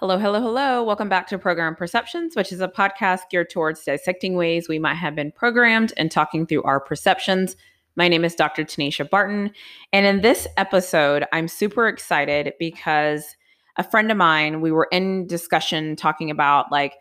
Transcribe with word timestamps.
Hello, 0.00 0.16
hello, 0.16 0.40
hello. 0.40 0.82
Welcome 0.82 1.10
back 1.10 1.26
to 1.26 1.38
Program 1.38 1.76
Perceptions, 1.76 2.34
which 2.34 2.52
is 2.52 2.62
a 2.62 2.68
podcast 2.68 3.28
geared 3.30 3.50
towards 3.50 3.84
dissecting 3.84 4.34
ways 4.34 4.66
we 4.66 4.78
might 4.78 4.94
have 4.94 5.14
been 5.14 5.30
programmed 5.30 5.92
and 5.98 6.10
talking 6.10 6.46
through 6.46 6.62
our 6.62 6.80
perceptions. 6.80 7.54
My 7.96 8.08
name 8.08 8.24
is 8.24 8.34
Dr. 8.34 8.64
Tanisha 8.64 9.10
Barton. 9.10 9.50
And 9.92 10.06
in 10.06 10.22
this 10.22 10.46
episode, 10.56 11.26
I'm 11.34 11.48
super 11.48 11.86
excited 11.86 12.54
because 12.58 13.36
a 13.76 13.84
friend 13.84 14.10
of 14.10 14.16
mine, 14.16 14.62
we 14.62 14.72
were 14.72 14.88
in 14.90 15.26
discussion 15.26 15.96
talking 15.96 16.30
about 16.30 16.72
like 16.72 16.94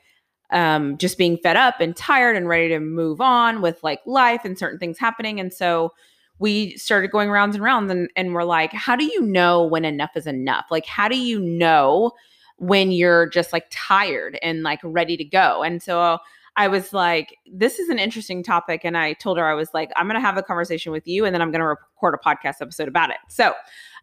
um, 0.52 0.98
just 0.98 1.18
being 1.18 1.38
fed 1.38 1.56
up 1.56 1.80
and 1.80 1.96
tired 1.96 2.36
and 2.36 2.50
ready 2.50 2.68
to 2.68 2.82
move 2.82 3.22
on 3.22 3.62
with 3.62 3.82
like 3.82 4.02
life 4.06 4.44
and 4.44 4.60
certain 4.60 4.78
things 4.78 5.00
happening. 5.00 5.40
And 5.40 5.54
so 5.54 5.94
we 6.38 6.76
started 6.76 7.12
going 7.12 7.30
rounds 7.30 7.56
and 7.56 7.64
rounds 7.64 7.90
and, 7.92 8.10
and 8.18 8.34
we're 8.34 8.44
like, 8.44 8.74
how 8.74 8.98
do 8.98 9.06
you 9.06 9.22
know 9.22 9.66
when 9.66 9.86
enough 9.86 10.18
is 10.18 10.28
enough? 10.28 10.66
Like, 10.70 10.86
how 10.86 11.08
do 11.08 11.18
you 11.18 11.40
know? 11.40 12.12
When 12.60 12.92
you're 12.92 13.28
just 13.30 13.52
like 13.52 13.66
tired 13.72 14.38
and 14.42 14.64
like 14.64 14.80
ready 14.84 15.18
to 15.18 15.24
go. 15.24 15.64
And 15.64 15.82
so 15.82 16.20
I 16.56 16.68
was 16.68 16.94
like, 16.94 17.36
this 17.52 17.80
is 17.80 17.90
an 17.90 18.00
interesting 18.00 18.44
topic. 18.44 18.82
And 18.84 18.98
I 18.98 19.14
told 19.14 19.38
her, 19.38 19.46
I 19.46 19.54
was 19.54 19.70
like, 19.74 19.92
I'm 19.96 20.08
going 20.08 20.16
to 20.16 20.26
have 20.26 20.38
a 20.38 20.44
conversation 20.44 20.92
with 20.92 21.08
you 21.08 21.26
and 21.26 21.34
then 21.34 21.42
I'm 21.42 21.52
going 21.52 21.62
to 21.62 21.68
record 21.68 22.16
a 22.16 22.18
podcast 22.18 22.62
episode 22.62 22.88
about 22.88 23.12
it. 23.12 23.18
So 23.30 23.54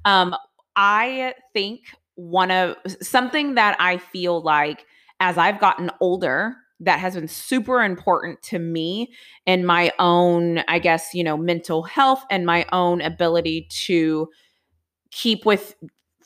um, 0.04 0.34
I 0.74 1.34
think 1.52 1.80
one 2.14 2.50
of 2.50 2.76
something 3.02 3.56
that 3.56 3.76
I 3.78 3.98
feel 3.98 4.40
like 4.40 4.86
as 5.20 5.36
I've 5.36 5.60
gotten 5.60 5.90
older, 6.00 6.56
that 6.80 6.98
has 6.98 7.14
been 7.14 7.28
super 7.28 7.82
important 7.82 8.42
to 8.42 8.58
me 8.58 9.12
and 9.46 9.66
my 9.66 9.92
own, 9.98 10.62
I 10.68 10.78
guess, 10.78 11.14
you 11.14 11.24
know, 11.24 11.36
mental 11.36 11.82
health 11.82 12.22
and 12.30 12.44
my 12.44 12.66
own 12.72 13.00
ability 13.00 13.68
to 13.86 14.28
keep 15.10 15.46
with 15.46 15.74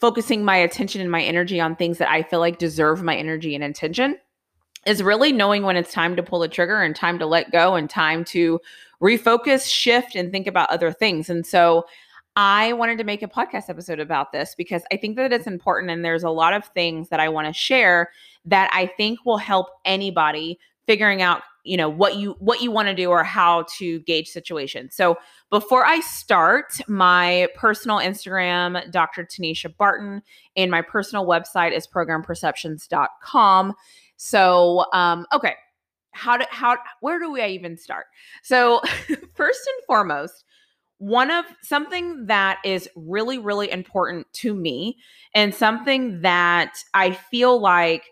focusing 0.01 0.45
my 0.45 0.57
attention 0.57 1.01
and 1.01 1.11
my 1.11 1.23
energy 1.23 1.61
on 1.61 1.77
things 1.77 1.99
that 1.99 2.11
I 2.11 2.23
feel 2.23 2.41
like 2.41 2.59
deserve 2.59 3.03
my 3.03 3.15
energy 3.15 3.55
and 3.55 3.63
attention 3.63 4.17
is 4.87 5.03
really 5.03 5.31
knowing 5.31 5.63
when 5.63 5.77
it's 5.77 5.93
time 5.93 6.17
to 6.17 6.23
pull 6.23 6.39
the 6.39 6.49
trigger 6.49 6.81
and 6.81 6.97
time 6.97 7.19
to 7.19 7.27
let 7.27 7.53
go 7.53 7.75
and 7.75 7.89
time 7.89 8.25
to 8.25 8.59
refocus, 9.03 9.71
shift, 9.71 10.15
and 10.15 10.33
think 10.33 10.47
about 10.47 10.71
other 10.71 10.91
things. 10.91 11.29
And 11.29 11.45
so 11.45 11.87
I 12.37 12.73
wanted 12.73 12.97
to 12.99 13.05
make 13.05 13.23
a 13.23 13.29
podcast 13.29 13.69
episode 13.69 14.01
about 14.01 14.33
this 14.33 14.55
because 14.57 14.83
I 14.91 14.97
think 14.97 15.17
that 15.17 15.33
it's 15.33 15.47
important 15.47 15.91
and 15.91 16.05
there's 16.05 16.23
a 16.23 16.31
lot 16.31 16.55
of 16.55 16.65
things 16.67 17.09
that 17.11 17.21
I 17.21 17.29
want 17.29 17.47
to 17.49 17.53
share 17.53 18.11
that 18.47 18.71
I 18.73 18.87
think 18.87 19.27
will 19.27 19.37
help 19.37 19.69
anybody 19.85 20.59
figuring 20.91 21.23
out 21.23 21.43
you 21.63 21.77
know 21.77 21.89
what 21.89 22.17
you 22.17 22.35
what 22.41 22.61
you 22.63 22.71
want 22.73 22.89
to 22.89 22.95
do 22.95 23.11
or 23.11 23.23
how 23.23 23.65
to 23.79 24.01
gauge 24.01 24.27
situations. 24.27 24.97
So 24.97 25.17
before 25.51 25.85
i 25.85 26.01
start 26.01 26.81
my 26.89 27.49
personal 27.55 27.99
instagram 27.99 28.91
dr 28.91 29.25
tanisha 29.27 29.77
barton 29.77 30.23
and 30.57 30.71
my 30.71 30.81
personal 30.81 31.27
website 31.27 31.73
is 31.73 31.87
programperceptions.com 31.87 33.75
so 34.17 34.87
um 34.93 35.27
okay 35.33 35.55
how 36.13 36.37
do 36.37 36.45
how 36.51 36.77
where 37.01 37.19
do 37.19 37.31
we 37.31 37.45
even 37.45 37.77
start? 37.77 38.07
So 38.43 38.81
first 39.35 39.61
and 39.67 39.87
foremost 39.87 40.45
one 40.99 41.31
of 41.31 41.47
something 41.63 42.27
that 42.27 42.59
is 42.65 42.89
really 42.95 43.39
really 43.39 43.71
important 43.71 44.27
to 44.35 44.55
me 44.55 44.99
and 45.35 45.55
something 45.55 46.21
that 46.21 46.75
i 46.93 47.11
feel 47.13 47.59
like 47.59 48.05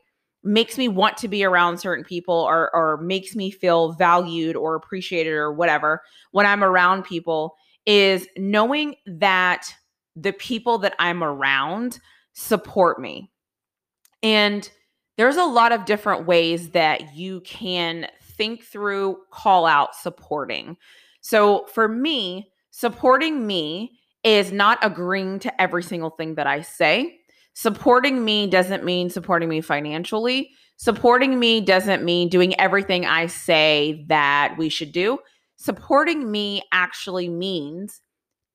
makes 0.44 0.78
me 0.78 0.88
want 0.88 1.16
to 1.18 1.28
be 1.28 1.44
around 1.44 1.78
certain 1.78 2.04
people 2.04 2.34
or 2.34 2.74
or 2.74 2.98
makes 2.98 3.34
me 3.34 3.50
feel 3.50 3.92
valued 3.92 4.56
or 4.56 4.74
appreciated 4.74 5.32
or 5.32 5.52
whatever 5.52 6.02
when 6.30 6.46
I'm 6.46 6.62
around 6.62 7.04
people 7.04 7.56
is 7.86 8.28
knowing 8.36 8.94
that 9.06 9.72
the 10.14 10.32
people 10.32 10.78
that 10.78 10.94
I'm 10.98 11.24
around 11.24 11.98
support 12.34 13.00
me. 13.00 13.30
And 14.22 14.68
there's 15.16 15.36
a 15.36 15.44
lot 15.44 15.72
of 15.72 15.84
different 15.84 16.26
ways 16.26 16.70
that 16.70 17.16
you 17.16 17.40
can 17.40 18.06
think 18.20 18.64
through 18.64 19.18
call 19.32 19.66
out 19.66 19.94
supporting. 19.94 20.76
So 21.20 21.66
for 21.66 21.88
me, 21.88 22.52
supporting 22.70 23.46
me 23.46 23.98
is 24.22 24.52
not 24.52 24.78
agreeing 24.82 25.40
to 25.40 25.60
every 25.60 25.82
single 25.82 26.10
thing 26.10 26.36
that 26.36 26.46
I 26.46 26.60
say 26.62 27.17
supporting 27.58 28.24
me 28.24 28.46
doesn't 28.46 28.84
mean 28.84 29.10
supporting 29.10 29.48
me 29.48 29.60
financially. 29.60 30.52
Supporting 30.76 31.40
me 31.40 31.60
doesn't 31.60 32.04
mean 32.04 32.28
doing 32.28 32.58
everything 32.60 33.04
I 33.04 33.26
say 33.26 34.04
that 34.06 34.54
we 34.56 34.68
should 34.68 34.92
do. 34.92 35.18
Supporting 35.56 36.30
me 36.30 36.62
actually 36.70 37.28
means 37.28 38.00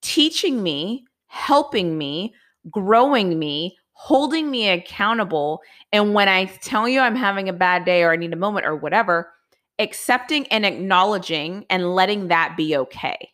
teaching 0.02 0.64
me, 0.64 1.04
helping 1.28 1.98
me, 1.98 2.34
growing 2.72 3.38
me, 3.38 3.76
holding 3.92 4.50
me 4.50 4.70
accountable. 4.70 5.60
And 5.92 6.14
when 6.14 6.30
I 6.30 6.46
tell 6.46 6.88
you 6.88 7.02
I'm 7.02 7.18
having 7.18 7.50
a 7.50 7.54
bad 7.54 7.84
day 7.84 8.04
or 8.04 8.14
I 8.14 8.16
need 8.16 8.32
a 8.32 8.38
moment 8.38 8.66
or 8.66 8.78
whatever, 8.78 9.34
accepting 9.80 10.48
and 10.48 10.66
acknowledging 10.66 11.66
and 11.70 11.94
letting 11.94 12.30
that 12.30 12.56
be 12.56 12.78
okay. 12.78 13.33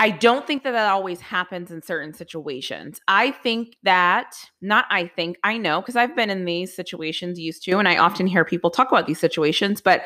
I 0.00 0.10
don't 0.10 0.46
think 0.46 0.62
that 0.62 0.72
that 0.72 0.90
always 0.90 1.20
happens 1.20 1.72
in 1.72 1.82
certain 1.82 2.14
situations. 2.14 3.00
I 3.08 3.32
think 3.32 3.76
that, 3.82 4.36
not 4.60 4.84
I 4.90 5.08
think, 5.08 5.38
I 5.42 5.58
know, 5.58 5.80
because 5.80 5.96
I've 5.96 6.14
been 6.14 6.30
in 6.30 6.44
these 6.44 6.74
situations 6.74 7.38
used 7.38 7.64
to, 7.64 7.78
and 7.78 7.88
I 7.88 7.96
often 7.96 8.28
hear 8.28 8.44
people 8.44 8.70
talk 8.70 8.92
about 8.92 9.08
these 9.08 9.18
situations, 9.18 9.80
but 9.80 10.02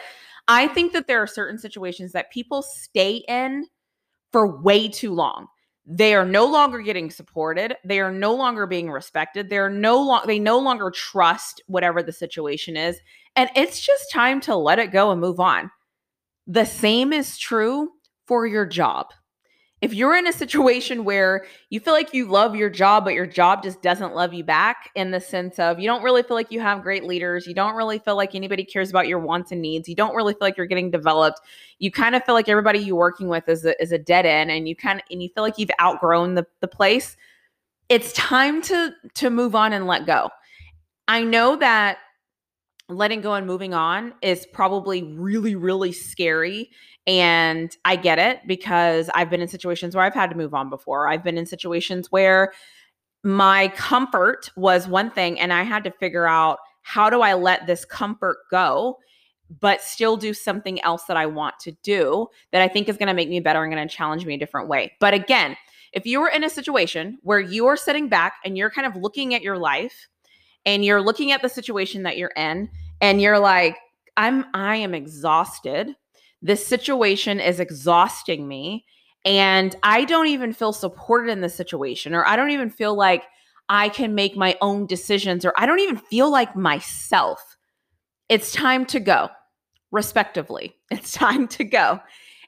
I 0.49 0.69
think 0.69 0.93
that 0.95 1.09
there 1.09 1.23
are 1.23 1.27
certain 1.27 1.59
situations 1.59 2.13
that 2.13 2.33
people 2.33 2.63
stay 2.63 3.23
in 3.29 3.67
for 4.33 4.61
way 4.63 4.89
too 4.89 5.13
long. 5.13 5.49
They 5.85 6.15
are 6.15 6.25
no 6.25 6.47
longer 6.47 6.81
getting 6.81 7.11
supported. 7.11 7.77
They 7.85 8.01
are 8.01 8.13
no 8.13 8.35
longer 8.35 8.67
being 8.67 8.91
respected. 8.91 9.51
They're 9.51 9.69
no 9.69 10.01
longer 10.01 10.27
they 10.27 10.39
no 10.39 10.59
longer 10.59 10.91
trust 10.91 11.61
whatever 11.67 12.03
the 12.03 12.13
situation 12.13 12.77
is. 12.77 12.99
And 13.35 13.51
it's 13.57 13.81
just 13.81 14.11
time 14.13 14.41
to 14.43 14.55
let 14.55 14.79
it 14.79 14.93
go 14.93 15.11
and 15.11 15.21
move 15.21 15.41
on. 15.41 15.71
The 16.47 16.65
same 16.65 17.13
is 17.13 17.37
true 17.37 17.91
for 18.27 18.47
your 18.47 18.65
job 18.65 19.13
if 19.83 19.93
you're 19.93 20.15
in 20.15 20.29
a 20.29 20.33
situation 20.33 21.05
where 21.05 21.45
you 21.69 21.81
feel 21.81 21.93
like 21.93 22.15
you 22.15 22.27
love 22.27 22.55
your 22.55 22.71
job, 22.71 23.05
but 23.05 23.15
your 23.15 23.27
job 23.27 23.65
just 23.65 23.83
doesn't 23.83 24.15
love 24.15 24.33
you 24.33 24.45
back 24.45 24.91
in 24.95 25.11
the 25.11 25.19
sense 25.19 25.59
of 25.59 25.81
you 25.81 25.89
don't 25.89 26.05
really 26.05 26.23
feel 26.23 26.37
like 26.37 26.53
you 26.53 26.61
have 26.61 26.85
great 26.85 27.05
leaders, 27.05 27.49
you 27.49 27.55
don't 27.55 27.75
really 27.75 27.99
feel 27.99 28.15
like 28.15 28.37
anybody 28.37 28.65
cares 28.65 28.91
about 28.91 29.09
your 29.09 29.19
wants 29.19 29.51
and 29.51 29.61
needs, 29.61 29.89
you 29.89 29.97
don't 29.97 30.15
really 30.15 30.35
feel 30.35 30.43
like 30.43 30.57
you're 30.57 30.67
getting 30.67 30.89
developed, 30.89 31.41
you 31.81 31.91
kind 31.91 32.15
of 32.15 32.25
feel 32.25 32.37
like 32.37 32.49
everybody 32.49 32.79
you're 32.79 32.95
working 32.95 33.27
with 33.27 33.49
is 33.49 33.65
a, 33.65 33.81
is 33.83 33.91
a 33.91 33.99
dead 33.99 34.25
end 34.25 34.53
and 34.53 34.69
you 34.69 34.77
kind 34.77 35.01
of 35.01 35.05
and 35.11 35.21
you 35.21 35.29
feel 35.35 35.43
like 35.43 35.59
you've 35.59 35.71
outgrown 35.81 36.37
the, 36.37 36.47
the 36.61 36.69
place, 36.69 37.17
it's 37.89 38.13
time 38.13 38.63
to 38.63 38.95
to 39.15 39.31
move 39.31 39.57
on 39.57 39.73
and 39.73 39.89
let 39.89 40.07
go. 40.07 40.31
I 41.09 41.25
know 41.25 41.57
that 41.57 41.99
letting 42.89 43.21
go 43.21 43.35
and 43.35 43.47
moving 43.47 43.75
on 43.75 44.15
is 44.23 44.47
probably 44.53 45.03
really, 45.03 45.55
really 45.57 45.93
scary 45.93 46.71
and 47.07 47.77
I 47.85 47.97
get 47.97 48.19
it 48.19 48.41
because 48.47 49.11
I've 49.15 49.31
been 49.31 49.43
in 49.43 49.49
situations 49.49 49.95
where 49.95 50.05
I've 50.05 50.15
had 50.15 50.31
to 50.31 50.37
move 50.37 50.55
on 50.55 50.71
before. 50.71 51.09
I've 51.09 51.25
been 51.25 51.39
in 51.39 51.47
situations 51.47 52.11
where 52.11 52.53
my 53.25 53.69
comfort 53.69 54.51
was 54.57 54.87
one 54.87 55.11
thing 55.11 55.39
and 55.39 55.53
I 55.53 55.63
had 55.63 55.85
to 55.85 55.91
figure 55.91 56.27
out 56.27 56.59
how 56.83 57.11
do 57.11 57.23
I 57.23 57.35
let 57.35 57.67
this 57.67 57.85
comfort 57.85 58.39
go 58.51 58.99
but 59.61 59.83
still 59.83 60.17
do 60.17 60.33
something 60.33 60.81
else 60.83 61.05
that 61.05 61.17
I 61.17 61.27
want 61.27 61.59
to 61.61 61.73
do 61.83 62.29
that 62.53 62.63
I 62.63 62.69
think 62.69 62.89
is 62.89 62.97
going 62.97 63.09
to 63.09 63.15
make 63.15 63.29
me 63.29 63.41
better 63.41 63.63
and 63.63 63.73
going 63.73 63.87
to 63.87 63.95
challenge 63.95 64.25
me 64.25 64.35
a 64.35 64.39
different 64.39 64.69
way. 64.69 64.93
But 64.99 65.13
again, 65.13 65.57
if 65.93 66.07
you 66.07 66.23
are 66.23 66.31
in 66.31 66.43
a 66.43 66.51
situation 66.51 67.19
where 67.23 67.41
you 67.41 67.67
are 67.67 67.77
sitting 67.77 68.09
back 68.09 68.35
and 68.45 68.57
you're 68.57 68.71
kind 68.71 68.87
of 68.87 68.97
looking 68.97 69.35
at 69.35 69.43
your 69.43 69.59
life 69.59 70.09
and 70.65 70.85
you're 70.85 71.03
looking 71.03 71.33
at 71.33 71.43
the 71.43 71.49
situation 71.49 72.05
that 72.05 72.17
you're 72.17 72.33
in 72.37 72.71
and 73.01 73.21
you're 73.21 73.39
like 73.39 73.77
I'm 74.17 74.47
I 74.55 74.77
am 74.77 74.95
exhausted 74.95 75.95
this 76.43 76.67
situation 76.67 77.41
is 77.41 77.61
exhausting 77.61 78.47
me 78.47 78.85
and 79.25 79.77
I 79.83 80.05
don't 80.05 80.27
even 80.27 80.53
feel 80.53 80.73
supported 80.73 81.31
in 81.31 81.41
this 81.41 81.55
situation, 81.55 82.15
or 82.15 82.27
I 82.27 82.37
don't 82.37 82.51
even 82.51 82.71
feel 82.71 82.97
like 82.97 83.25
I 83.69 83.89
can 83.89 84.15
make 84.15 84.37
my 84.37 84.57
own 84.61 84.87
decisions, 84.87 85.45
or 85.45 85.53
I 85.57 85.67
don't 85.67 85.81
even 85.81 85.97
feel 85.97 86.31
like 86.31 86.57
myself. 86.57 87.57
It's 88.29 88.53
time 88.53 88.85
to 88.87 89.01
go, 89.01 89.29
respectively. 89.91 90.75
It's 90.91 91.13
time 91.13 91.49
to 91.49 91.65
go. 91.65 92.01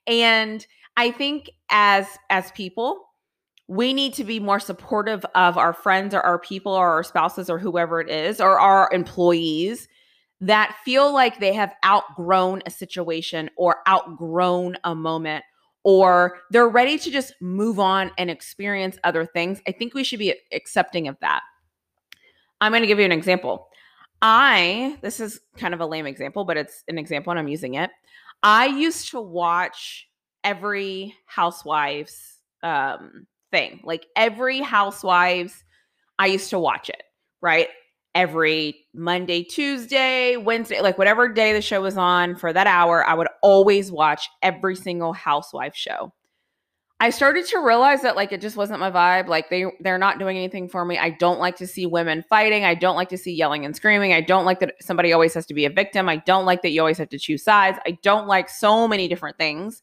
And 0.07 0.67
I 0.99 1.11
think 1.11 1.49
as 1.71 2.07
as 2.29 2.51
people, 2.53 3.07
we 3.69 3.95
need 3.95 4.13
to 4.15 4.25
be 4.25 4.39
more 4.39 4.61
supportive 4.61 5.25
of 5.35 5.57
our 5.57 5.73
friends 5.73 6.15
or 6.15 6.21
our 6.21 6.39
people 6.39 6.73
or 6.73 6.91
our 6.91 7.03
spouses 7.03 7.49
or 7.49 7.59
whoever 7.59 8.01
it 8.01 8.11
is 8.11 8.39
or 8.41 8.61
our 8.61 8.91
employees 8.93 9.89
that 10.45 10.77
feel 10.85 11.13
like 11.13 11.41
they 11.41 11.55
have 11.55 11.75
outgrown 11.85 12.63
a 12.67 12.71
situation 12.71 13.49
or 13.57 13.77
outgrown 13.89 14.77
a 14.85 14.95
moment 14.95 15.45
or 15.85 16.39
they're 16.51 16.69
ready 16.69 16.99
to 16.99 17.11
just 17.11 17.35
move 17.41 17.79
on 17.79 18.11
and 18.19 18.31
experience 18.31 18.99
other 19.05 19.25
things, 19.25 19.61
I 19.67 19.73
think 19.73 19.95
we 19.95 20.05
should 20.05 20.19
be 20.19 20.35
accepting 20.53 21.09
of 21.09 21.17
that. 21.21 21.43
I'm 22.61 22.73
going 22.73 22.83
to 22.83 22.87
give 22.87 22.99
you 22.99 23.05
an 23.05 23.13
example. 23.13 23.69
I, 24.21 24.99
this 25.03 25.21
is 25.21 25.41
kind 25.57 25.75
of 25.75 25.81
a 25.81 25.87
lame 25.87 26.07
example, 26.07 26.45
but 26.45 26.57
it's 26.57 26.85
an 26.89 26.99
example 26.99 27.31
and 27.31 27.39
I'm 27.39 27.49
using 27.49 27.75
it. 27.75 27.91
I 28.43 28.67
used 28.67 29.11
to 29.11 29.21
watch 29.21 30.09
every 30.43 31.15
housewives 31.27 32.39
um, 32.63 33.27
thing, 33.51 33.81
like 33.85 34.07
every 34.15 34.61
housewives, 34.61 35.65
I 36.19 36.27
used 36.27 36.51
to 36.51 36.59
watch 36.59 36.91
it, 36.91 37.03
right? 37.41 37.69
Every 38.15 38.87
Monday, 38.95 39.43
Tuesday, 39.43 40.37
Wednesday, 40.37 40.81
like 40.81 40.99
whatever 40.99 41.29
day 41.29 41.53
the 41.53 41.61
show 41.61 41.83
was 41.83 41.97
on 41.97 42.37
for 42.37 42.53
that 42.53 42.67
hour, 42.67 43.05
I 43.05 43.15
would 43.15 43.29
always 43.43 43.91
watch 43.91 44.29
every 44.43 44.77
single 44.77 45.13
housewife 45.13 45.75
show. 45.75 46.13
I 47.01 47.11
started 47.11 47.45
to 47.47 47.59
realize 47.59 48.03
that 48.03 48.15
like 48.15 48.33
it 48.33 48.41
just 48.41 48.57
wasn't 48.57 48.79
my 48.81 48.91
vibe. 48.91 49.27
Like 49.27 49.51
they 49.51 49.67
they're 49.81 49.99
not 49.99 50.19
doing 50.19 50.37
anything 50.37 50.69
for 50.69 50.85
me. 50.85 50.97
I 50.97 51.11
don't 51.11 51.41
like 51.41 51.57
to 51.57 51.67
see 51.67 51.87
women 51.87 52.25
fighting. 52.31 52.65
I 52.65 52.75
don't 52.75 52.95
like 52.95 53.09
to 53.09 53.19
see 53.19 53.35
yelling 53.35 53.65
and 53.65 53.75
screaming. 53.75 54.13
I 54.13 54.21
don't 54.21 54.45
like 54.45 54.61
that 54.61 54.75
somebody 54.81 55.13
always 55.13 55.35
has 55.35 55.45
to 55.47 55.55
be 55.55 55.65
a 55.65 55.71
victim. 55.71 56.09
I 56.09 56.17
don't 56.17 56.47
like 56.47 56.63
that 56.63 56.71
you 56.71 56.81
always 56.81 56.99
have 56.99 57.09
to 57.11 57.19
choose 57.19 57.43
sides. 57.43 57.79
I 57.85 57.99
don't 58.03 58.29
like 58.29 58.49
so 58.49 58.87
many 58.87 59.09
different 59.09 59.39
things 59.39 59.83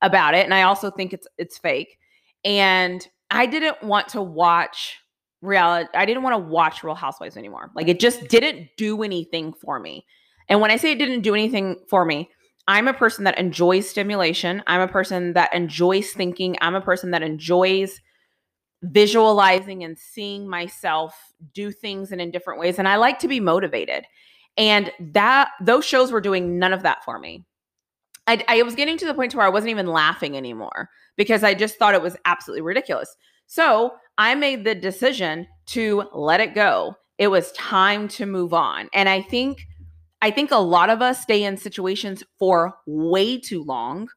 about 0.00 0.34
it 0.34 0.44
and 0.44 0.54
I 0.54 0.62
also 0.62 0.90
think 0.90 1.12
it's 1.12 1.26
it's 1.36 1.58
fake. 1.58 1.98
And 2.44 3.06
I 3.30 3.46
didn't 3.46 3.82
want 3.82 4.08
to 4.08 4.22
watch 4.22 4.98
reality. 5.42 5.90
I 5.94 6.06
didn't 6.06 6.22
want 6.22 6.34
to 6.34 6.50
watch 6.50 6.82
Real 6.82 6.94
Housewives 6.94 7.36
anymore. 7.36 7.70
Like 7.74 7.88
it 7.88 8.00
just 8.00 8.28
didn't 8.28 8.68
do 8.76 9.02
anything 9.02 9.52
for 9.52 9.78
me. 9.78 10.06
And 10.48 10.60
when 10.60 10.70
I 10.70 10.76
say 10.76 10.92
it 10.92 10.98
didn't 10.98 11.22
do 11.22 11.34
anything 11.34 11.76
for 11.88 12.04
me, 12.04 12.30
I'm 12.68 12.88
a 12.88 12.94
person 12.94 13.24
that 13.24 13.38
enjoys 13.38 13.88
stimulation. 13.88 14.62
I'm 14.66 14.80
a 14.80 14.88
person 14.88 15.32
that 15.34 15.52
enjoys 15.52 16.12
thinking. 16.12 16.56
I'm 16.60 16.74
a 16.74 16.80
person 16.80 17.10
that 17.10 17.22
enjoys 17.22 18.00
visualizing 18.82 19.84
and 19.84 19.98
seeing 19.98 20.48
myself 20.48 21.14
do 21.54 21.70
things 21.70 22.12
in, 22.12 22.20
in 22.20 22.30
different 22.30 22.60
ways. 22.60 22.78
And 22.78 22.88
I 22.88 22.96
like 22.96 23.18
to 23.20 23.28
be 23.28 23.40
motivated. 23.40 24.04
And 24.56 24.92
that 25.00 25.50
those 25.60 25.84
shows 25.84 26.12
were 26.12 26.20
doing 26.20 26.58
none 26.58 26.72
of 26.72 26.82
that 26.82 27.04
for 27.04 27.18
me. 27.18 27.44
I, 28.26 28.44
I 28.46 28.62
was 28.62 28.74
getting 28.74 28.98
to 28.98 29.06
the 29.06 29.14
point 29.14 29.34
where 29.34 29.46
I 29.46 29.50
wasn't 29.50 29.70
even 29.70 29.86
laughing 29.86 30.36
anymore 30.36 30.88
because 31.16 31.42
I 31.42 31.54
just 31.54 31.76
thought 31.76 31.94
it 31.94 32.02
was 32.02 32.16
absolutely 32.24 32.62
ridiculous. 32.62 33.16
So 33.46 33.92
I 34.18 34.34
made 34.34 34.64
the 34.64 34.74
decision 34.74 35.46
to 35.66 36.04
let 36.12 36.40
it 36.40 36.54
go. 36.54 36.96
It 37.18 37.28
was 37.28 37.52
time 37.52 38.08
to 38.08 38.26
move 38.26 38.52
on. 38.52 38.88
And 38.92 39.08
I 39.08 39.22
think 39.22 39.66
I 40.22 40.30
think 40.30 40.50
a 40.52 40.56
lot 40.56 40.90
of 40.90 41.02
us 41.02 41.20
stay 41.22 41.42
in 41.44 41.56
situations 41.56 42.22
for 42.38 42.74
way 42.86 43.38
too 43.38 43.64
long, 43.64 44.08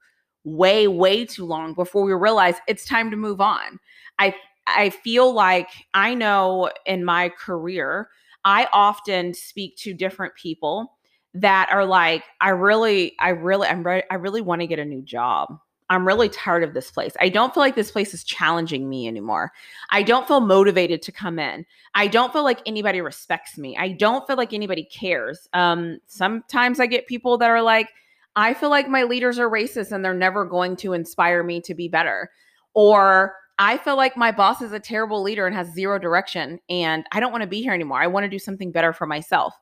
way, 0.44 0.88
way 0.88 1.26
too 1.26 1.46
long 1.46 1.74
before 1.74 2.04
we 2.06 2.14
realize 2.14 2.56
it's 2.68 2.86
time 2.86 3.12
to 3.12 3.18
move 3.18 3.42
on. 3.42 3.80
I 4.20 4.36
I 4.68 4.90
feel 4.92 5.34
like 5.34 5.70
I 5.94 6.14
know 6.16 6.72
in 6.86 7.06
my 7.06 7.30
career, 7.30 8.10
I 8.44 8.68
often 8.74 9.34
speak 9.34 9.78
to 9.78 9.94
different 9.94 10.36
people 10.36 10.92
that 11.36 11.70
are 11.72 11.86
like, 11.86 12.24
I 12.42 12.50
really, 12.50 13.14
I 13.20 13.30
really, 13.30 13.68
I'm 13.68 13.84
re- 13.86 14.04
I 14.10 14.16
really 14.16 14.42
want 14.42 14.62
to 14.62 14.68
get 14.68 14.80
a 14.80 14.86
new 14.86 15.02
job. 15.02 15.60
I'm 15.90 16.08
really 16.08 16.30
tired 16.30 16.64
of 16.64 16.74
this 16.74 16.90
place. 16.90 17.14
I 17.20 17.30
don't 17.30 17.54
feel 17.54 17.62
like 17.62 17.76
this 17.76 17.92
place 17.92 18.14
is 18.14 18.24
challenging 18.24 18.90
me 18.90 19.08
anymore. 19.08 19.52
I 19.92 20.02
don't 20.02 20.28
feel 20.28 20.40
motivated 20.40 21.02
to 21.04 21.12
come 21.12 21.38
in. 21.38 21.66
I 21.94 22.08
don't 22.08 22.34
feel 22.34 22.44
like 22.44 22.62
anybody 22.66 23.02
respects 23.02 23.58
me. 23.58 23.78
I 23.78 23.90
don't 23.90 24.26
feel 24.26 24.36
like 24.36 24.54
anybody 24.54 24.84
cares. 24.84 25.48
Um, 25.54 26.00
sometimes 26.08 26.80
I 26.80 26.88
get 26.88 27.06
people 27.06 27.38
that 27.38 27.50
are 27.50 27.62
like, 27.62 27.90
I 28.36 28.54
feel 28.54 28.70
like 28.70 28.90
my 28.90 29.04
leaders 29.04 29.38
are 29.38 29.50
racist 29.50 29.92
and 29.92 30.04
they're 30.04 30.14
never 30.14 30.44
going 30.44 30.76
to 30.78 30.94
inspire 30.94 31.44
me 31.44 31.62
to 31.62 31.76
be 31.76 31.88
better. 31.88 32.32
Or 32.74 33.36
I 33.60 33.78
feel 33.78 33.96
like 33.96 34.18
my 34.18 34.32
boss 34.32 34.62
is 34.62 34.74
a 34.74 34.80
terrible 34.80 35.22
leader 35.22 35.46
and 35.46 35.56
has 35.56 35.72
zero 35.74 36.00
direction 36.00 36.60
and 36.68 37.06
I 37.12 37.20
don't 37.20 37.32
want 37.32 37.44
to 37.44 37.48
be 37.48 37.62
here 37.62 37.74
anymore. 37.74 38.02
I 38.02 38.08
want 38.08 38.24
to 38.26 38.30
do 38.30 38.40
something 38.40 38.72
better 38.72 38.92
for 38.92 39.06
myself. 39.06 39.54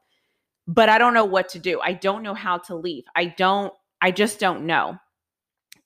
But 0.67 0.87
I 0.87 0.97
don't 0.97 1.13
know 1.13 1.25
what 1.25 1.49
to 1.49 1.59
do. 1.59 1.81
I 1.81 1.91
don't 1.91 2.23
know 2.23 2.33
how 2.33 2.57
to 2.59 2.75
leave. 2.75 3.03
I 3.15 3.25
don't, 3.25 3.73
I 4.01 4.11
just 4.11 4.39
don't 4.39 4.65
know. 4.65 4.97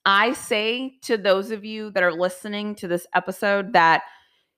I 0.07 0.31
say 0.31 0.93
to 1.01 1.17
those 1.17 1.51
of 1.51 1.65
you 1.65 1.91
that 1.91 2.01
are 2.01 2.13
listening 2.13 2.75
to 2.75 2.87
this 2.87 3.05
episode 3.13 3.73
that 3.73 4.03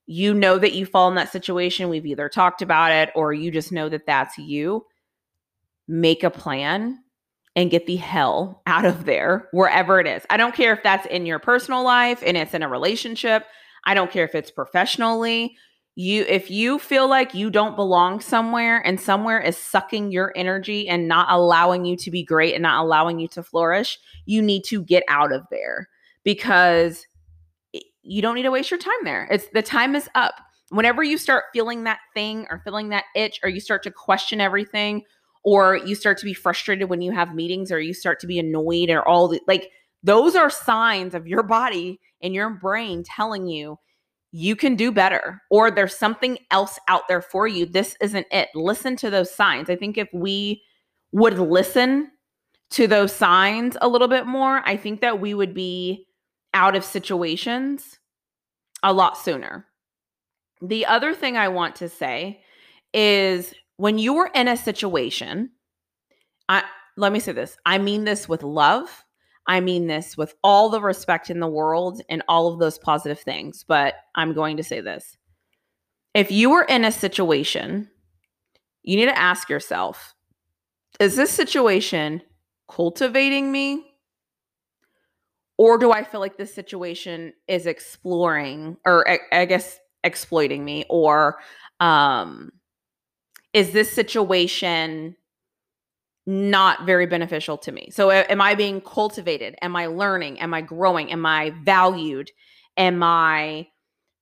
you 0.06 0.32
know 0.36 0.60
that 0.60 0.74
you 0.74 0.86
fall 0.86 1.10
in 1.10 1.16
that 1.16 1.32
situation. 1.32 1.90
We've 1.90 2.06
either 2.06 2.30
talked 2.30 2.62
about 2.62 2.92
it 2.92 3.10
or 3.16 3.34
you 3.34 3.50
just 3.50 3.72
know 3.72 3.90
that 3.90 4.06
that's 4.06 4.38
you. 4.38 4.86
Make 5.88 6.24
a 6.24 6.30
plan 6.30 7.00
and 7.56 7.72
get 7.72 7.88
the 7.88 7.96
hell 7.96 8.62
out 8.68 8.86
of 8.86 9.06
there, 9.06 9.50
wherever 9.52 10.00
it 10.00 10.06
is. 10.06 10.24
I 10.30 10.38
don't 10.38 10.54
care 10.54 10.72
if 10.72 10.84
that's 10.84 11.08
in 11.08 11.26
your 11.26 11.40
personal 11.40 11.84
life 11.84 12.22
and 12.24 12.38
it's 12.38 12.54
in 12.54 12.62
a 12.62 12.70
relationship. 12.70 13.44
I 13.86 13.96
don't 13.96 14.12
care 14.12 14.26
if 14.26 14.36
it's 14.36 14.52
professionally 14.52 15.58
you 15.96 16.24
if 16.28 16.50
you 16.50 16.80
feel 16.80 17.08
like 17.10 17.34
you 17.34 17.50
don't 17.50 17.76
belong 17.76 18.20
somewhere 18.22 18.80
and 18.86 19.00
somewhere 19.00 19.40
is 19.40 19.58
sucking 19.58 20.12
your 20.12 20.32
energy 20.36 20.88
and 20.88 21.08
not 21.08 21.28
allowing 21.30 21.86
you 21.86 21.98
to 21.98 22.12
be 22.12 22.24
great 22.24 22.54
and 22.54 22.64
not 22.64 22.84
allowing 22.84 23.20
you 23.20 23.28
to 23.28 23.44
flourish 23.44 24.00
you 24.26 24.42
need 24.42 24.64
to 24.64 24.82
get 24.84 25.04
out 25.08 25.34
of 25.34 25.44
there 25.52 25.90
because 26.24 27.06
you 28.10 28.22
don't 28.22 28.36
need 28.36 28.44
to 28.44 28.52
waste 28.52 28.72
your 28.72 28.80
time 28.80 29.04
there. 29.04 29.28
It's 29.32 29.48
the 29.54 29.62
time 29.62 29.96
is 29.96 30.10
up. 30.16 30.34
Whenever 30.70 31.04
you 31.04 31.18
start 31.18 31.46
feeling 31.54 31.84
that 31.84 32.00
thing 32.14 32.48
or 32.50 32.62
feeling 32.64 32.90
that 32.90 33.06
itch 33.16 33.40
or 33.44 33.50
you 33.50 33.60
start 33.60 33.84
to 33.84 33.92
question 33.92 34.42
everything 34.42 35.04
or 35.44 35.78
you 35.78 35.96
start 35.96 36.18
to 36.20 36.26
be 36.26 36.34
frustrated 36.34 36.90
when 36.90 37.02
you 37.02 37.12
have 37.12 37.36
meetings 37.36 37.72
or 37.72 37.80
you 37.80 37.94
start 37.94 38.20
to 38.20 38.28
be 38.28 38.40
annoyed 38.40 38.90
or 38.90 39.08
all 39.08 39.28
the 39.28 39.40
like 39.48 39.70
those 40.04 40.36
are 40.36 40.50
signs 40.50 41.14
of 41.14 41.28
your 41.28 41.44
body 41.44 42.00
and 42.22 42.34
your 42.34 42.50
brain 42.50 43.04
telling 43.04 43.48
you 43.48 43.78
you 44.32 44.56
can 44.56 44.76
do 44.76 44.92
better 44.92 45.42
or 45.50 45.72
there's 45.72 45.98
something 45.98 46.38
else 46.52 46.80
out 46.88 47.08
there 47.08 47.22
for 47.22 47.48
you. 47.48 47.66
This 47.66 47.96
isn't 48.02 48.28
it. 48.32 48.50
Listen 48.54 48.96
to 48.98 49.10
those 49.10 49.34
signs. 49.34 49.70
I 49.70 49.76
think 49.76 49.98
if 49.98 50.10
we 50.14 50.62
would 51.12 51.40
listen 51.40 52.12
to 52.72 52.88
those 52.88 53.12
signs 53.12 53.76
a 53.82 53.88
little 53.88 54.08
bit 54.08 54.28
more, 54.28 54.62
I 54.66 54.78
think 54.78 55.02
that 55.02 55.20
we 55.20 55.34
would 55.34 55.54
be 55.54 56.06
out 56.54 56.76
of 56.76 56.84
situations 56.84 58.00
a 58.84 58.94
lot 58.94 59.18
sooner. 59.18 59.66
The 60.62 60.86
other 60.86 61.14
thing 61.14 61.38
I 61.38 61.48
want 61.48 61.76
to 61.78 61.90
say 61.90 62.42
is 62.94 63.54
when 63.78 63.98
you're 63.98 64.30
in 64.34 64.48
a 64.48 64.58
situation, 64.58 65.52
I 66.48 66.64
let 66.98 67.12
me 67.14 67.20
say 67.20 67.32
this. 67.32 67.58
I 67.66 67.78
mean 67.78 68.04
this 68.04 68.28
with 68.28 68.44
love 68.44 69.06
I 69.50 69.62
mean 69.62 69.88
this 69.88 70.16
with 70.16 70.36
all 70.44 70.70
the 70.70 70.80
respect 70.80 71.32
in 71.32 71.40
the 71.40 71.48
world 71.48 72.04
and 72.08 72.22
all 72.28 72.54
of 72.54 72.60
those 72.60 72.78
positive 72.78 73.20
things, 73.20 73.66
but 73.68 73.96
I'm 74.14 74.34
going 74.34 74.58
to 74.58 74.64
say 74.64 74.80
this. 74.80 75.18
If 76.14 76.32
you 76.32 76.54
are 76.54 76.64
in 76.64 76.86
a 76.86 76.92
situation, 76.92 77.90
you 78.84 78.96
need 78.96 79.08
to 79.08 79.18
ask 79.18 79.50
yourself 79.50 80.14
is 81.00 81.16
this 81.16 81.32
situation 81.32 82.22
cultivating 82.70 83.52
me? 83.52 83.86
Or 85.58 85.80
do 85.80 85.92
I 85.92 86.04
feel 86.04 86.20
like 86.20 86.38
this 86.38 86.54
situation 86.54 87.34
is 87.48 87.66
exploring 87.66 88.78
or 88.86 89.08
I, 89.32 89.46
guess 89.46 89.80
exploiting 90.04 90.64
me? 90.64 90.86
Or 90.90 91.40
um, 91.80 92.52
is 93.54 93.72
this 93.72 93.92
situation 93.92 95.16
not 96.30 96.86
very 96.86 97.08
beneficial 97.08 97.58
to 97.58 97.72
me. 97.72 97.90
So 97.92 98.12
am 98.12 98.40
I 98.40 98.54
being 98.54 98.82
cultivated? 98.82 99.56
Am 99.64 99.76
I 99.76 99.88
learning? 99.88 100.40
Am 100.40 100.54
I 100.54 100.62
growing? 100.62 101.12
Am 101.12 101.26
I 101.26 101.50
valued? 101.64 102.30
Am 102.78 103.02
I 103.02 103.68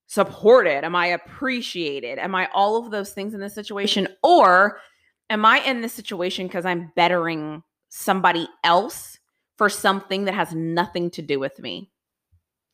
supported? 0.06 0.84
Am 0.84 0.96
I 0.96 1.08
appreciated? 1.08 2.18
Am 2.18 2.34
I 2.34 2.48
all 2.54 2.76
of 2.76 2.90
those 2.90 3.12
things 3.12 3.34
in 3.34 3.40
this 3.40 3.54
situation? 3.54 4.08
Or 4.22 4.80
am 5.28 5.44
I 5.44 5.58
in 5.58 5.82
this 5.82 5.92
situation 5.92 6.46
because 6.46 6.64
I'm 6.64 6.90
bettering 6.96 7.62
somebody 7.90 8.48
else 8.64 9.18
for 9.58 9.68
something 9.68 10.24
that 10.24 10.34
has 10.34 10.54
nothing 10.54 11.10
to 11.10 11.20
do 11.20 11.38
with 11.38 11.58
me? 11.58 11.90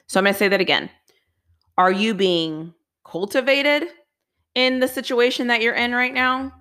So 0.07 0.21
I'm 0.21 0.25
going 0.25 0.35
to 0.35 0.39
say 0.39 0.47
that 0.47 0.61
again. 0.61 0.91
Are 1.77 1.91
you 1.91 2.15
being 2.15 2.73
cultivated 3.05 3.89
in 4.55 4.79
the 4.79 4.87
situation 4.87 5.49
that 5.49 5.61
you're 5.61 5.75
in 5.75 5.93
right 5.93 6.15
now? 6.15 6.53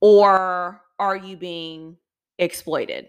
Or 0.00 0.80
are 1.02 1.16
you 1.16 1.36
being 1.36 1.96
exploited 2.38 3.08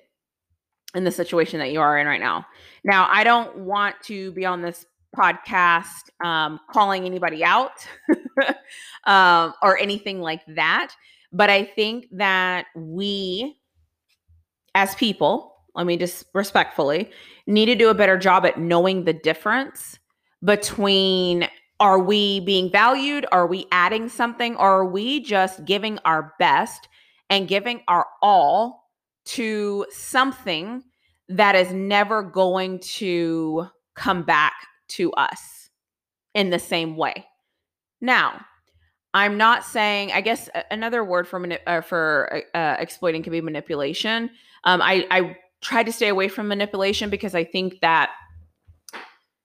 in 0.96 1.04
the 1.04 1.12
situation 1.12 1.60
that 1.60 1.72
you 1.72 1.80
are 1.80 2.00
in 2.00 2.08
right 2.08 2.20
now? 2.20 2.44
Now, 2.84 3.08
I 3.08 3.24
don't 3.24 3.56
want 3.60 3.96
to 4.06 4.32
be 4.32 4.48
on 4.48 4.64
this 4.64 4.88
podcast 5.16 6.10
um, 6.26 6.60
calling 6.72 7.06
anybody 7.06 7.44
out 7.44 7.88
um, 9.06 9.54
or 9.62 9.78
anything 9.78 10.22
like 10.22 10.42
that. 10.56 10.92
But 11.32 11.52
I 11.52 11.66
think 11.66 12.08
that 12.14 12.66
we, 12.76 13.60
as 14.74 14.96
people, 14.96 15.56
let 15.76 15.86
me 15.86 15.96
just 15.96 16.26
respectfully, 16.34 17.12
need 17.46 17.66
to 17.66 17.76
do 17.76 17.90
a 17.90 17.94
better 17.94 18.18
job 18.18 18.44
at 18.44 18.60
knowing 18.60 19.04
the 19.04 19.14
difference 19.14 20.00
between 20.44 21.48
are 21.80 22.00
we 22.00 22.40
being 22.40 22.72
valued? 22.72 23.28
Are 23.32 23.46
we 23.46 23.68
adding 23.72 24.10
something? 24.10 24.56
Or 24.56 24.80
are 24.80 24.86
we 24.86 25.20
just 25.20 25.64
giving 25.66 26.00
our 26.06 26.34
best 26.40 26.88
and 27.34 27.48
giving 27.48 27.82
our 27.88 28.06
all 28.22 28.92
to 29.26 29.88
something 29.90 30.84
that 31.30 31.56
is 31.56 31.74
never 31.74 32.22
going 32.22 32.78
to 32.78 33.66
come 33.96 34.22
back 34.22 34.54
to 34.88 35.12
us 35.14 35.72
in 36.36 36.52
the 36.52 36.60
same 36.60 36.96
way. 36.96 37.26
Now, 38.00 38.46
I'm 39.16 39.36
not 39.36 39.66
saying. 39.66 40.12
I 40.12 40.22
guess 40.22 40.48
another 40.70 41.04
word 41.04 41.28
for 41.28 41.40
mani- 41.40 41.58
uh, 41.66 41.82
for 41.82 42.44
uh, 42.54 42.76
exploiting 42.78 43.24
can 43.24 43.32
be 43.32 43.42
manipulation. 43.42 44.30
Um, 44.64 44.80
I 44.80 45.08
I 45.10 45.36
try 45.62 45.82
to 45.82 45.92
stay 45.92 46.10
away 46.10 46.28
from 46.28 46.48
manipulation 46.48 47.10
because 47.10 47.34
I 47.34 47.46
think 47.46 47.80
that 47.82 48.12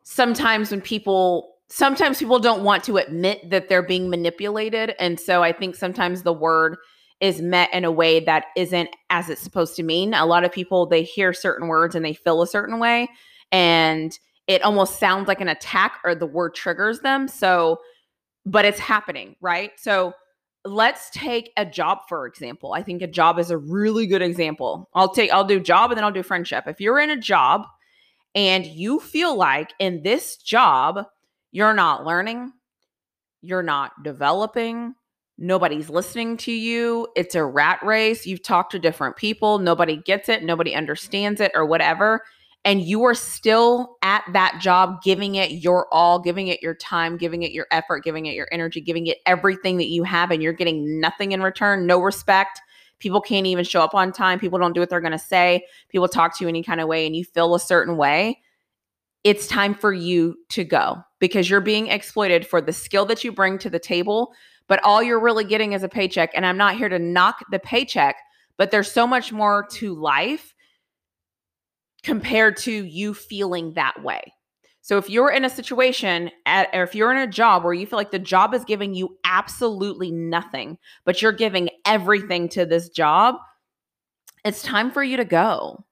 sometimes 0.02 0.72
when 0.72 0.82
people 0.82 1.54
sometimes 1.68 2.18
people 2.18 2.38
don't 2.38 2.64
want 2.64 2.84
to 2.84 2.98
admit 2.98 3.48
that 3.48 3.70
they're 3.70 3.82
being 3.82 4.10
manipulated. 4.10 4.94
And 4.98 5.18
so 5.18 5.42
I 5.42 5.52
think 5.52 5.74
sometimes 5.74 6.22
the 6.22 6.34
word 6.34 6.76
is 7.20 7.40
met 7.40 7.72
in 7.74 7.84
a 7.84 7.90
way 7.90 8.20
that 8.20 8.46
isn't 8.56 8.90
as 9.10 9.28
it's 9.28 9.42
supposed 9.42 9.76
to 9.76 9.82
mean. 9.82 10.14
A 10.14 10.26
lot 10.26 10.44
of 10.44 10.52
people, 10.52 10.86
they 10.86 11.02
hear 11.02 11.32
certain 11.32 11.68
words 11.68 11.94
and 11.94 12.04
they 12.04 12.14
feel 12.14 12.42
a 12.42 12.46
certain 12.46 12.78
way. 12.78 13.08
And 13.50 14.16
it 14.46 14.62
almost 14.62 14.98
sounds 14.98 15.28
like 15.28 15.40
an 15.40 15.48
attack 15.48 15.98
or 16.04 16.14
the 16.14 16.26
word 16.26 16.54
triggers 16.54 17.00
them. 17.00 17.28
So, 17.28 17.78
but 18.46 18.64
it's 18.64 18.78
happening, 18.78 19.36
right? 19.40 19.72
So, 19.76 20.14
let's 20.64 21.10
take 21.10 21.52
a 21.56 21.64
job 21.64 22.00
for 22.08 22.26
example. 22.26 22.72
I 22.72 22.82
think 22.82 23.00
a 23.00 23.06
job 23.06 23.38
is 23.38 23.50
a 23.50 23.58
really 23.58 24.06
good 24.06 24.22
example. 24.22 24.88
I'll 24.94 25.12
take 25.12 25.32
I'll 25.32 25.44
do 25.44 25.60
job 25.60 25.90
and 25.90 25.96
then 25.96 26.04
I'll 26.04 26.12
do 26.12 26.22
friendship. 26.22 26.64
If 26.66 26.80
you're 26.80 26.98
in 26.98 27.10
a 27.10 27.16
job 27.16 27.62
and 28.34 28.66
you 28.66 29.00
feel 29.00 29.36
like 29.36 29.72
in 29.78 30.02
this 30.02 30.36
job 30.36 31.06
you're 31.52 31.74
not 31.74 32.04
learning, 32.04 32.52
you're 33.40 33.62
not 33.62 33.92
developing, 34.02 34.94
nobody's 35.38 35.88
listening 35.88 36.36
to 36.36 36.52
you, 36.52 37.06
it's 37.16 37.34
a 37.34 37.44
rat 37.44 37.80
race, 37.82 38.26
you've 38.26 38.42
talked 38.42 38.72
to 38.72 38.78
different 38.78 39.16
people, 39.16 39.58
nobody 39.58 39.96
gets 39.96 40.28
it, 40.28 40.42
nobody 40.42 40.74
understands 40.74 41.40
it 41.40 41.52
or 41.54 41.64
whatever, 41.64 42.22
and 42.64 42.82
you 42.82 43.04
are 43.04 43.14
still 43.14 43.96
at 44.02 44.24
that 44.32 44.58
job 44.60 45.00
giving 45.02 45.36
it 45.36 45.52
your 45.52 45.86
all, 45.94 46.18
giving 46.18 46.48
it 46.48 46.60
your 46.60 46.74
time, 46.74 47.16
giving 47.16 47.42
it 47.42 47.52
your 47.52 47.66
effort, 47.70 48.02
giving 48.02 48.26
it 48.26 48.34
your 48.34 48.48
energy, 48.50 48.80
giving 48.80 49.06
it 49.06 49.18
everything 49.26 49.76
that 49.76 49.88
you 49.88 50.02
have, 50.02 50.30
and 50.30 50.42
you're 50.42 50.52
getting 50.52 51.00
nothing 51.00 51.32
in 51.32 51.40
return, 51.40 51.86
no 51.86 52.00
respect. 52.00 52.60
People 52.98 53.20
can't 53.20 53.46
even 53.46 53.64
show 53.64 53.80
up 53.80 53.94
on 53.94 54.12
time. 54.12 54.40
People 54.40 54.58
don't 54.58 54.72
do 54.72 54.80
what 54.80 54.90
they're 54.90 55.00
going 55.00 55.12
to 55.12 55.18
say. 55.18 55.64
People 55.88 56.08
talk 56.08 56.36
to 56.36 56.44
you 56.44 56.48
any 56.48 56.64
kind 56.64 56.80
of 56.80 56.88
way, 56.88 57.06
and 57.06 57.14
you 57.14 57.24
feel 57.24 57.54
a 57.54 57.60
certain 57.60 57.96
way. 57.96 58.40
It's 59.22 59.46
time 59.46 59.74
for 59.74 59.92
you 59.92 60.36
to 60.50 60.64
go 60.64 60.98
because 61.20 61.48
you're 61.48 61.60
being 61.60 61.86
exploited 61.86 62.46
for 62.46 62.60
the 62.60 62.72
skill 62.72 63.04
that 63.06 63.22
you 63.22 63.32
bring 63.32 63.58
to 63.58 63.70
the 63.70 63.78
table, 63.78 64.32
but 64.68 64.82
all 64.84 65.02
you're 65.02 65.20
really 65.20 65.44
getting 65.44 65.72
is 65.72 65.82
a 65.82 65.88
paycheck. 65.88 66.30
And 66.34 66.46
I'm 66.46 66.58
not 66.58 66.76
here 66.76 66.88
to 66.88 66.98
knock 66.98 67.44
the 67.50 67.58
paycheck, 67.58 68.16
but 68.56 68.70
there's 68.70 68.90
so 68.90 69.06
much 69.06 69.32
more 69.32 69.66
to 69.72 69.94
life 69.94 70.54
compared 72.02 72.56
to 72.58 72.72
you 72.72 73.14
feeling 73.14 73.72
that 73.74 74.02
way. 74.02 74.32
So 74.82 74.96
if 74.96 75.10
you're 75.10 75.30
in 75.30 75.44
a 75.44 75.50
situation 75.50 76.30
at, 76.46 76.70
or 76.72 76.82
if 76.82 76.94
you're 76.94 77.12
in 77.12 77.18
a 77.18 77.26
job 77.26 77.62
where 77.64 77.74
you 77.74 77.86
feel 77.86 77.98
like 77.98 78.10
the 78.10 78.18
job 78.18 78.54
is 78.54 78.64
giving 78.64 78.94
you 78.94 79.18
absolutely 79.24 80.10
nothing, 80.10 80.78
but 81.04 81.20
you're 81.20 81.32
giving 81.32 81.68
everything 81.84 82.48
to 82.50 82.64
this 82.64 82.88
job, 82.88 83.34
it's 84.44 84.62
time 84.62 84.90
for 84.90 85.02
you 85.02 85.18
to 85.18 85.26
go. 85.26 85.84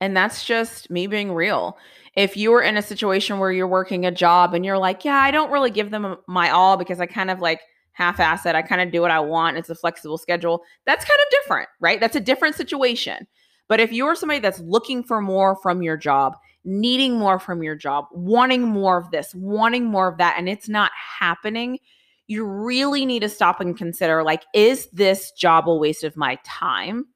And 0.00 0.16
that's 0.16 0.44
just 0.44 0.90
me 0.90 1.06
being 1.06 1.32
real. 1.32 1.78
If 2.14 2.36
you're 2.36 2.62
in 2.62 2.76
a 2.76 2.82
situation 2.82 3.38
where 3.38 3.50
you're 3.50 3.66
working 3.66 4.06
a 4.06 4.10
job 4.10 4.54
and 4.54 4.64
you're 4.64 4.78
like, 4.78 5.04
yeah, 5.04 5.16
I 5.16 5.30
don't 5.30 5.50
really 5.50 5.70
give 5.70 5.90
them 5.90 6.16
my 6.28 6.50
all 6.50 6.76
because 6.76 7.00
I 7.00 7.06
kind 7.06 7.30
of 7.30 7.40
like 7.40 7.60
half 7.96 8.20
asset, 8.20 8.54
I 8.54 8.60
kind 8.60 8.82
of 8.82 8.92
do 8.92 9.00
what 9.00 9.10
I 9.10 9.20
want, 9.20 9.56
it's 9.56 9.70
a 9.70 9.74
flexible 9.74 10.18
schedule, 10.18 10.62
that's 10.84 11.04
kind 11.06 11.18
of 11.18 11.26
different, 11.30 11.68
right? 11.80 11.98
That's 11.98 12.14
a 12.14 12.20
different 12.20 12.54
situation. 12.54 13.26
But 13.68 13.80
if 13.80 13.90
you're 13.90 14.14
somebody 14.14 14.38
that's 14.38 14.60
looking 14.60 15.02
for 15.02 15.22
more 15.22 15.56
from 15.56 15.82
your 15.82 15.96
job, 15.96 16.36
needing 16.62 17.16
more 17.18 17.38
from 17.38 17.62
your 17.62 17.74
job, 17.74 18.04
wanting 18.12 18.62
more 18.62 18.98
of 18.98 19.10
this, 19.12 19.34
wanting 19.34 19.86
more 19.86 20.08
of 20.08 20.18
that, 20.18 20.34
and 20.36 20.46
it's 20.46 20.68
not 20.68 20.90
happening, 20.94 21.78
you 22.26 22.44
really 22.44 23.06
need 23.06 23.20
to 23.20 23.30
stop 23.30 23.62
and 23.62 23.78
consider 23.78 24.22
like, 24.22 24.44
is 24.52 24.88
this 24.92 25.32
job 25.32 25.66
a 25.66 25.74
waste 25.74 26.04
of 26.04 26.18
my 26.18 26.38
time? 26.44 27.06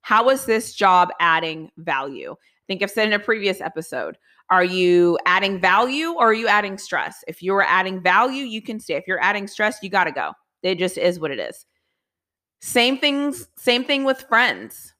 How 0.00 0.30
is 0.30 0.46
this 0.46 0.72
job 0.72 1.10
adding 1.20 1.70
value? 1.76 2.32
I 2.32 2.64
think 2.66 2.82
I've 2.82 2.90
said 2.90 3.08
in 3.08 3.12
a 3.12 3.18
previous 3.18 3.60
episode. 3.60 4.16
Are 4.50 4.64
you 4.64 5.18
adding 5.26 5.60
value 5.60 6.10
or 6.12 6.30
are 6.30 6.34
you 6.34 6.48
adding 6.48 6.76
stress? 6.76 7.22
If 7.28 7.42
you're 7.42 7.62
adding 7.62 8.02
value, 8.02 8.44
you 8.44 8.60
can 8.60 8.80
stay. 8.80 8.94
If 8.94 9.06
you're 9.06 9.22
adding 9.22 9.46
stress, 9.46 9.78
you 9.82 9.90
got 9.90 10.04
to 10.04 10.12
go. 10.12 10.32
It 10.62 10.78
just 10.78 10.98
is 10.98 11.20
what 11.20 11.30
it 11.30 11.38
is. 11.38 11.64
Same 12.60 12.98
things, 12.98 13.48
same 13.56 13.84
thing 13.84 14.04
with 14.04 14.22
friends. 14.22 14.92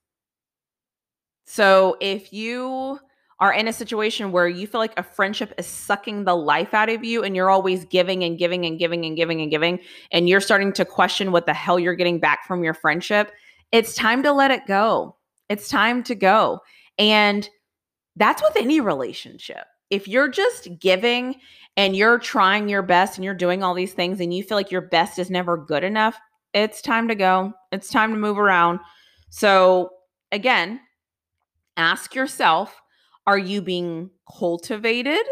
So 1.47 1.97
if 2.01 2.33
you 2.33 3.01
are 3.41 3.53
in 3.53 3.67
a 3.69 3.73
situation 3.73 4.33
where 4.33 4.49
you 4.49 4.67
feel 4.67 4.81
like 4.81 4.99
a 4.99 5.03
friendship 5.03 5.53
is 5.59 5.67
sucking 5.67 6.25
the 6.25 6.37
life 6.37 6.75
out 6.75 6.89
of 6.89 7.05
you 7.05 7.25
and 7.25 7.35
you're 7.35 7.51
always 7.51 7.85
giving 7.87 8.23
and 8.23 8.39
giving 8.39 8.67
and 8.67 8.79
giving 8.79 9.05
and 9.05 9.17
giving 9.17 9.41
and 9.41 9.51
giving, 9.51 9.81
and 10.13 10.29
you're 10.29 10.41
starting 10.41 10.73
to 10.75 10.85
question 10.85 11.33
what 11.33 11.47
the 11.47 11.55
hell 11.55 11.79
you're 11.79 11.95
getting 11.95 12.21
back 12.21 12.47
from 12.47 12.63
your 12.63 12.75
friendship, 12.75 13.33
it's 13.73 13.95
time 13.95 14.23
to 14.23 14.33
let 14.33 14.51
it 14.51 14.67
go. 14.67 15.17
It's 15.49 15.69
time 15.69 16.03
to 16.05 16.15
go. 16.15 16.61
And 16.99 17.49
that's 18.17 18.43
with 18.43 18.57
any 18.57 18.81
relationship. 18.81 19.65
If 19.91 20.07
you're 20.07 20.29
just 20.29 20.79
giving 20.79 21.37
and 21.77 21.97
you're 21.97 22.19
trying 22.19 22.69
your 22.69 22.83
best 22.83 23.17
and 23.17 23.25
you're 23.25 23.35
doing 23.35 23.63
all 23.63 23.75
these 23.75 23.93
things 23.93 24.21
and 24.21 24.33
you 24.33 24.43
feel 24.43 24.57
like 24.57 24.71
your 24.71 24.83
best 24.83 25.19
is 25.19 25.31
never 25.31 25.57
good 25.57 25.85
enough, 25.85 26.19
it's 26.53 26.83
time 26.83 27.09
to 27.09 27.15
go. 27.15 27.53
It's 27.73 27.89
time 27.89 28.13
to 28.13 28.19
move 28.19 28.39
around. 28.39 28.81
So, 29.31 29.91
again, 30.33 30.81
ask 31.77 32.15
yourself 32.15 32.81
are 33.27 33.39
you 33.39 33.63
being 33.63 34.11
cultivated 34.39 35.25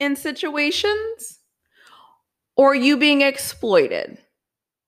in 0.00 0.16
situations 0.16 1.38
or 2.56 2.72
are 2.72 2.74
you 2.74 2.96
being 2.96 3.20
exploited? 3.20 4.18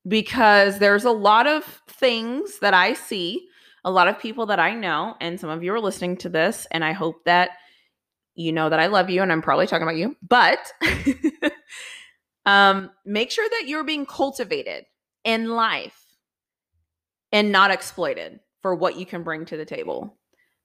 Because 0.08 0.78
there's 0.78 1.04
a 1.04 1.10
lot 1.10 1.46
of 1.46 1.82
things 1.86 2.58
that 2.60 2.74
I 2.74 2.94
see, 2.94 3.46
a 3.84 3.90
lot 3.90 4.08
of 4.08 4.18
people 4.18 4.46
that 4.46 4.60
I 4.60 4.74
know, 4.74 5.16
and 5.20 5.40
some 5.40 5.50
of 5.50 5.62
you 5.62 5.72
are 5.72 5.80
listening 5.80 6.16
to 6.18 6.28
this, 6.28 6.66
and 6.70 6.84
I 6.84 6.92
hope 6.92 7.24
that 7.24 7.50
you 8.34 8.52
know 8.52 8.68
that 8.68 8.80
I 8.80 8.86
love 8.86 9.10
you 9.10 9.22
and 9.22 9.32
I'm 9.32 9.42
probably 9.42 9.66
talking 9.66 9.82
about 9.82 9.96
you, 9.96 10.16
but 10.26 10.72
um, 12.46 12.90
make 13.04 13.30
sure 13.30 13.48
that 13.48 13.64
you're 13.66 13.84
being 13.84 14.06
cultivated 14.06 14.84
in 15.24 15.50
life 15.50 16.00
and 17.32 17.52
not 17.52 17.70
exploited 17.70 18.40
for 18.62 18.74
what 18.74 18.96
you 18.96 19.06
can 19.06 19.22
bring 19.22 19.44
to 19.46 19.56
the 19.56 19.64
table 19.64 20.16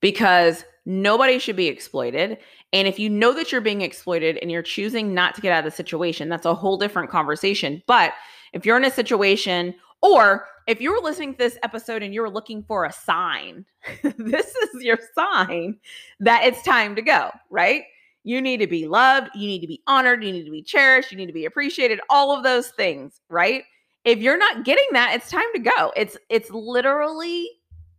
because 0.02 0.66
nobody 0.86 1.40
should 1.40 1.56
be 1.56 1.68
exploited. 1.68 2.38
And 2.74 2.88
if 2.88 3.00
you 3.00 3.10
know 3.10 3.34
that 3.34 3.52
you're 3.52 3.62
being 3.62 3.82
exploited 3.82 4.38
and 4.38 4.52
you're 4.52 4.62
choosing 4.62 5.14
not 5.14 5.36
to 5.36 5.42
get 5.42 5.52
out 5.52 5.66
of 5.66 5.72
the 5.72 5.76
situation, 5.76 6.30
that's 6.30 6.46
a 6.46 6.54
whole 6.54 6.78
different 6.78 7.10
conversation. 7.10 7.82
But 7.88 8.14
if 8.54 8.66
you're 8.66 8.78
in 8.78 8.86
a 8.86 8.92
situation, 8.92 9.76
or 10.06 10.46
if 10.68 10.80
you're 10.80 11.02
listening 11.02 11.34
to 11.34 11.38
this 11.40 11.58
episode 11.64 12.04
and 12.04 12.14
you're 12.14 12.30
looking 12.30 12.64
for 12.64 12.86
a 12.86 12.94
sign, 12.94 13.66
this 14.18 14.48
is 14.48 14.84
your 14.84 15.00
sign 15.16 15.78
that 16.20 16.44
it's 16.44 16.62
time 16.62 16.96
to 16.96 17.02
go, 17.02 17.32
right? 17.50 17.84
You 18.24 18.42
need 18.42 18.58
to 18.58 18.68
be 18.68 18.88
loved, 18.88 19.30
you 19.34 19.48
need 19.48 19.62
to 19.62 19.68
be 19.68 19.82
honored, 19.88 20.24
you 20.24 20.32
need 20.32 20.46
to 20.46 20.52
be 20.52 20.62
cherished, 20.62 21.12
you 21.12 21.18
need 21.18 21.28
to 21.28 21.34
be 21.34 21.46
appreciated, 21.46 22.00
all 22.10 22.36
of 22.36 22.44
those 22.44 22.70
things, 22.70 23.22
right? 23.30 23.64
If 24.04 24.20
you're 24.20 24.38
not 24.38 24.64
getting 24.64 24.86
that, 24.94 25.16
it's 25.16 25.30
time 25.30 25.52
to 25.54 25.60
go. 25.60 25.92
It's 25.96 26.18
it's 26.30 26.52
literally 26.52 27.50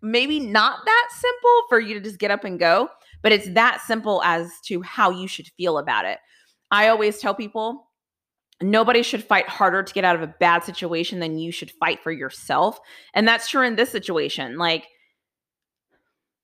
maybe 0.02 0.38
not 0.38 0.80
that 0.84 1.08
simple 1.10 1.62
for 1.68 1.80
you 1.80 1.94
to 1.94 2.00
just 2.00 2.18
get 2.18 2.30
up 2.30 2.44
and 2.44 2.60
go, 2.60 2.88
but 3.22 3.32
it's 3.32 3.48
that 3.54 3.80
simple 3.80 4.22
as 4.22 4.48
to 4.66 4.80
how 4.82 5.10
you 5.10 5.26
should 5.26 5.48
feel 5.56 5.78
about 5.78 6.04
it. 6.04 6.18
I 6.70 6.88
always 6.88 7.18
tell 7.18 7.34
people 7.34 7.85
nobody 8.62 9.02
should 9.02 9.22
fight 9.22 9.48
harder 9.48 9.82
to 9.82 9.92
get 9.92 10.04
out 10.04 10.16
of 10.16 10.22
a 10.22 10.34
bad 10.40 10.64
situation 10.64 11.20
than 11.20 11.38
you 11.38 11.52
should 11.52 11.70
fight 11.70 12.02
for 12.02 12.10
yourself. 12.10 12.78
And 13.14 13.26
that's 13.26 13.48
true 13.48 13.66
in 13.66 13.76
this 13.76 13.90
situation. 13.90 14.56
Like, 14.56 14.86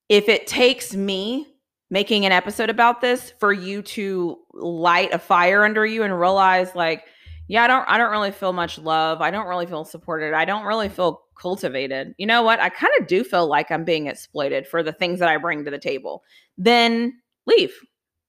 if 0.08 0.28
it 0.28 0.46
takes 0.46 0.94
me 0.94 1.46
making 1.90 2.26
an 2.26 2.32
episode 2.32 2.70
about 2.70 3.00
this 3.00 3.32
for 3.38 3.52
you 3.52 3.82
to 3.82 4.36
light 4.52 5.12
a 5.12 5.18
fire 5.18 5.64
under 5.64 5.86
you 5.86 6.02
and 6.02 6.18
realize, 6.18 6.74
like, 6.74 7.04
yeah, 7.48 7.64
I 7.64 7.66
don't 7.66 7.88
I 7.88 7.98
don't 7.98 8.10
really 8.10 8.30
feel 8.30 8.52
much 8.52 8.78
love. 8.78 9.20
I 9.20 9.30
don't 9.30 9.46
really 9.46 9.66
feel 9.66 9.84
supported. 9.84 10.34
I 10.34 10.44
don't 10.44 10.64
really 10.64 10.88
feel 10.88 11.22
cultivated. 11.40 12.14
You 12.18 12.26
know 12.26 12.42
what? 12.42 12.60
I 12.60 12.68
kind 12.68 12.92
of 13.00 13.06
do 13.06 13.24
feel 13.24 13.46
like 13.46 13.70
I'm 13.70 13.84
being 13.84 14.06
exploited 14.06 14.66
for 14.66 14.82
the 14.82 14.92
things 14.92 15.18
that 15.18 15.28
I 15.28 15.36
bring 15.38 15.64
to 15.64 15.70
the 15.70 15.78
table. 15.78 16.22
Then 16.56 17.14
leave. 17.46 17.74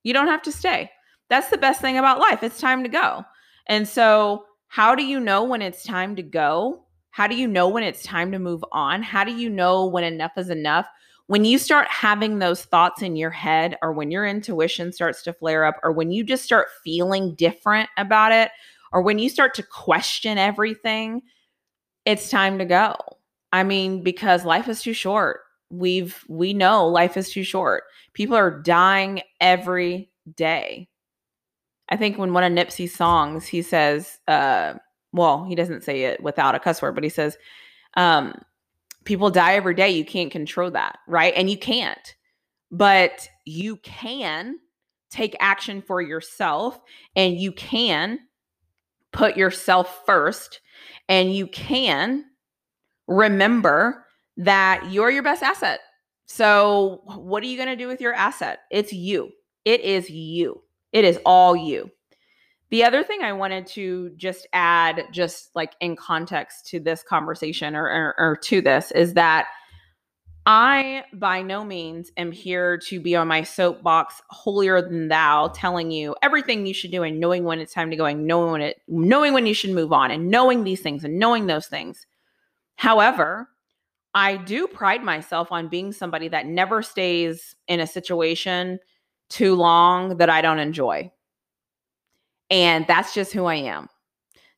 You 0.03 0.13
don't 0.13 0.27
have 0.27 0.41
to 0.43 0.51
stay. 0.51 0.89
That's 1.29 1.49
the 1.49 1.57
best 1.57 1.79
thing 1.79 1.97
about 1.97 2.19
life. 2.19 2.43
It's 2.43 2.59
time 2.59 2.83
to 2.83 2.89
go. 2.89 3.23
And 3.67 3.87
so, 3.87 4.45
how 4.67 4.95
do 4.95 5.03
you 5.03 5.19
know 5.19 5.43
when 5.43 5.61
it's 5.61 5.83
time 5.83 6.15
to 6.15 6.23
go? 6.23 6.83
How 7.11 7.27
do 7.27 7.35
you 7.35 7.47
know 7.47 7.69
when 7.69 7.83
it's 7.83 8.03
time 8.03 8.31
to 8.31 8.39
move 8.39 8.63
on? 8.71 9.03
How 9.03 9.23
do 9.23 9.31
you 9.31 9.49
know 9.49 9.85
when 9.85 10.03
enough 10.03 10.31
is 10.37 10.49
enough? 10.49 10.87
When 11.27 11.45
you 11.45 11.57
start 11.57 11.87
having 11.87 12.39
those 12.39 12.65
thoughts 12.65 13.01
in 13.01 13.15
your 13.15 13.29
head, 13.29 13.77
or 13.81 13.93
when 13.93 14.11
your 14.11 14.25
intuition 14.25 14.91
starts 14.91 15.21
to 15.23 15.33
flare 15.33 15.63
up, 15.63 15.75
or 15.83 15.91
when 15.91 16.11
you 16.11 16.23
just 16.23 16.43
start 16.43 16.67
feeling 16.83 17.35
different 17.35 17.89
about 17.97 18.31
it, 18.31 18.51
or 18.91 19.01
when 19.01 19.19
you 19.19 19.29
start 19.29 19.53
to 19.55 19.63
question 19.63 20.37
everything, 20.37 21.21
it's 22.05 22.29
time 22.29 22.57
to 22.57 22.65
go. 22.65 22.95
I 23.51 23.63
mean, 23.63 24.03
because 24.03 24.43
life 24.43 24.67
is 24.67 24.81
too 24.81 24.93
short. 24.93 25.41
We've 25.69 26.23
we 26.27 26.53
know 26.53 26.87
life 26.87 27.15
is 27.15 27.31
too 27.31 27.43
short. 27.43 27.83
People 28.13 28.35
are 28.35 28.61
dying 28.61 29.21
every 29.39 30.11
day. 30.35 30.89
I 31.89 31.97
think 31.97 32.17
when 32.17 32.33
one 32.33 32.43
of 32.43 32.51
Nipsey's 32.51 32.95
songs, 32.95 33.45
he 33.45 33.61
says, 33.61 34.19
uh, 34.27 34.75
well, 35.11 35.45
he 35.45 35.55
doesn't 35.55 35.83
say 35.83 36.03
it 36.03 36.23
without 36.23 36.55
a 36.55 36.59
cuss 36.59 36.81
word, 36.81 36.95
but 36.95 37.03
he 37.03 37.09
says, 37.09 37.37
um, 37.95 38.33
people 39.03 39.29
die 39.29 39.55
every 39.55 39.75
day. 39.75 39.89
You 39.91 40.05
can't 40.05 40.31
control 40.31 40.71
that, 40.71 40.97
right? 41.07 41.33
And 41.35 41.49
you 41.49 41.57
can't. 41.57 42.15
But 42.71 43.29
you 43.45 43.77
can 43.77 44.59
take 45.11 45.35
action 45.39 45.81
for 45.81 46.01
yourself 46.01 46.79
and 47.15 47.39
you 47.39 47.51
can 47.51 48.19
put 49.11 49.37
yourself 49.37 50.01
first 50.05 50.61
and 51.07 51.33
you 51.33 51.45
can 51.47 52.25
remember 53.07 54.05
that 54.37 54.91
you're 54.91 55.11
your 55.11 55.21
best 55.21 55.43
asset. 55.43 55.81
So, 56.25 57.01
what 57.05 57.43
are 57.43 57.47
you 57.47 57.57
going 57.57 57.69
to 57.69 57.75
do 57.75 57.87
with 57.87 58.01
your 58.01 58.13
asset? 58.13 58.59
It's 58.71 58.91
you. 58.91 59.29
It 59.65 59.81
is 59.81 60.09
you. 60.09 60.63
It 60.93 61.03
is 61.03 61.19
all 61.25 61.55
you. 61.55 61.91
The 62.69 62.83
other 62.83 63.03
thing 63.03 63.21
I 63.21 63.33
wanted 63.33 63.67
to 63.67 64.11
just 64.15 64.47
add, 64.53 65.03
just 65.11 65.55
like 65.55 65.73
in 65.79 65.95
context 65.95 66.67
to 66.67 66.79
this 66.79 67.03
conversation 67.03 67.75
or, 67.75 67.85
or, 67.85 68.15
or 68.17 68.35
to 68.45 68.61
this, 68.61 68.91
is 68.91 69.13
that 69.15 69.47
I 70.45 71.03
by 71.13 71.41
no 71.41 71.63
means 71.63 72.11
am 72.17 72.31
here 72.31 72.77
to 72.89 72.99
be 72.99 73.15
on 73.15 73.27
my 73.27 73.43
soapbox 73.43 74.21
holier 74.29 74.81
than 74.81 75.07
thou, 75.07 75.49
telling 75.49 75.89
you 75.91 76.15
everything 76.21 76.65
you 76.65 76.73
should 76.73 76.91
do 76.91 77.03
and 77.03 77.19
knowing 77.19 77.43
when 77.43 77.59
it's 77.59 77.73
time 77.73 77.89
to 77.91 77.95
go 77.95 78.05
and 78.05 78.27
knowing 78.27 78.51
when 78.51 78.61
it 78.61 78.81
knowing 78.87 79.33
when 79.33 79.45
you 79.45 79.53
should 79.53 79.69
move 79.69 79.93
on 79.93 80.11
and 80.11 80.29
knowing 80.29 80.63
these 80.63 80.81
things 80.81 81.03
and 81.03 81.17
knowing 81.17 81.45
those 81.45 81.67
things. 81.67 82.05
However, 82.75 83.47
I 84.13 84.35
do 84.35 84.67
pride 84.67 85.03
myself 85.03 85.51
on 85.51 85.69
being 85.69 85.91
somebody 85.93 86.27
that 86.29 86.45
never 86.45 86.81
stays 86.81 87.55
in 87.67 87.79
a 87.79 87.87
situation 87.87 88.79
too 89.29 89.55
long 89.55 90.17
that 90.17 90.29
I 90.29 90.41
don't 90.41 90.59
enjoy. 90.59 91.11
And 92.49 92.85
that's 92.87 93.13
just 93.13 93.33
who 93.33 93.45
I 93.45 93.55
am. 93.55 93.89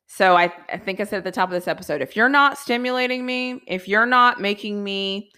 So 0.06 0.36
I, 0.36 0.52
I 0.72 0.78
think 0.78 1.00
I 1.00 1.04
said 1.04 1.18
at 1.18 1.24
the 1.24 1.32
top 1.32 1.48
of 1.48 1.52
this 1.52 1.68
episode 1.68 2.00
if 2.00 2.14
you're 2.14 2.28
not 2.28 2.58
stimulating 2.58 3.26
me, 3.26 3.60
if 3.66 3.88
you're 3.88 4.06
not 4.06 4.40
making 4.40 4.84
me 4.84 5.30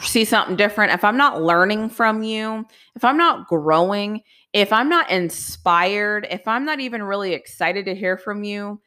see 0.00 0.24
something 0.24 0.56
different, 0.56 0.92
if 0.92 1.04
I'm 1.04 1.16
not 1.16 1.42
learning 1.42 1.90
from 1.90 2.22
you, 2.22 2.66
if 2.94 3.04
I'm 3.04 3.16
not 3.16 3.48
growing, 3.48 4.22
if 4.52 4.72
I'm 4.72 4.88
not 4.88 5.10
inspired, 5.10 6.26
if 6.30 6.46
I'm 6.48 6.64
not 6.64 6.80
even 6.80 7.02
really 7.02 7.32
excited 7.32 7.84
to 7.86 7.94
hear 7.94 8.16
from 8.16 8.44
you, 8.44 8.80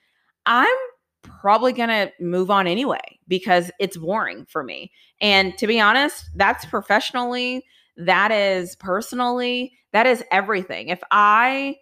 I'm 0.45 0.75
probably 1.24 1.74
going 1.74 1.89
to 1.89 2.12
move 2.19 2.50
on 2.50 2.67
anyway 2.67 3.19
because 3.27 3.71
it's 3.79 3.98
boring 3.98 4.45
for 4.50 4.63
me. 4.63 4.91
And 5.21 5.57
to 5.57 5.67
be 5.67 5.79
honest, 5.79 6.29
that's 6.36 6.65
professionally, 6.65 7.63
that 7.98 8.31
is 8.31 8.75
personally, 8.75 9.74
that 9.93 10.05
is 10.07 10.24
everything. 10.31 10.89
If 10.89 11.01
I 11.12 11.77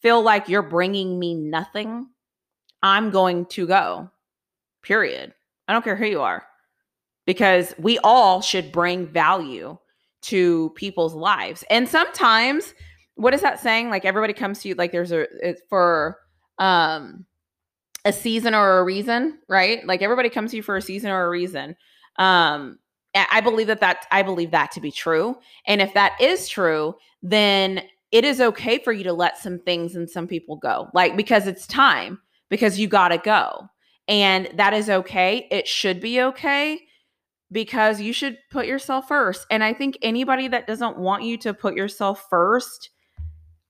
feel 0.00 0.22
like 0.22 0.48
you're 0.48 0.62
bringing 0.62 1.18
me 1.18 1.34
nothing, 1.34 2.08
I'm 2.82 3.10
going 3.10 3.46
to 3.46 3.66
go. 3.66 4.10
Period. 4.82 5.34
I 5.68 5.72
don't 5.72 5.84
care 5.84 5.96
who 5.96 6.06
you 6.06 6.22
are 6.22 6.44
because 7.26 7.74
we 7.78 7.98
all 7.98 8.40
should 8.40 8.72
bring 8.72 9.06
value 9.06 9.76
to 10.22 10.70
people's 10.70 11.14
lives. 11.14 11.64
And 11.70 11.88
sometimes, 11.88 12.74
what 13.14 13.34
is 13.34 13.42
that 13.42 13.60
saying? 13.60 13.90
Like 13.90 14.04
everybody 14.04 14.32
comes 14.32 14.60
to 14.60 14.68
you 14.68 14.74
like 14.74 14.92
there's 14.92 15.12
a 15.12 15.26
for 15.68 16.18
um 16.58 17.26
a 18.04 18.12
season 18.12 18.54
or 18.54 18.78
a 18.78 18.84
reason, 18.84 19.38
right? 19.48 19.86
Like 19.86 20.02
everybody 20.02 20.30
comes 20.30 20.50
to 20.52 20.56
you 20.56 20.62
for 20.62 20.76
a 20.76 20.82
season 20.82 21.10
or 21.10 21.26
a 21.26 21.30
reason. 21.30 21.76
Um 22.16 22.78
I 23.14 23.40
believe 23.40 23.66
that 23.66 23.80
that 23.80 24.06
I 24.10 24.22
believe 24.22 24.50
that 24.52 24.70
to 24.72 24.80
be 24.80 24.90
true. 24.90 25.36
And 25.66 25.80
if 25.80 25.94
that 25.94 26.12
is 26.20 26.48
true, 26.48 26.94
then 27.22 27.82
it 28.12 28.24
is 28.24 28.40
okay 28.40 28.78
for 28.78 28.92
you 28.92 29.04
to 29.04 29.12
let 29.12 29.38
some 29.38 29.58
things 29.60 29.96
and 29.96 30.08
some 30.08 30.26
people 30.26 30.56
go. 30.56 30.88
Like 30.94 31.16
because 31.16 31.46
it's 31.46 31.66
time 31.66 32.20
because 32.48 32.78
you 32.78 32.88
got 32.88 33.08
to 33.08 33.18
go. 33.18 33.68
And 34.08 34.50
that 34.54 34.74
is 34.74 34.90
okay. 34.90 35.46
It 35.50 35.68
should 35.68 36.00
be 36.00 36.20
okay 36.20 36.80
because 37.52 38.00
you 38.00 38.12
should 38.12 38.38
put 38.50 38.66
yourself 38.66 39.08
first. 39.08 39.46
And 39.50 39.62
I 39.62 39.72
think 39.72 39.98
anybody 40.02 40.48
that 40.48 40.66
doesn't 40.66 40.98
want 40.98 41.24
you 41.24 41.36
to 41.38 41.54
put 41.54 41.74
yourself 41.74 42.26
first, 42.28 42.90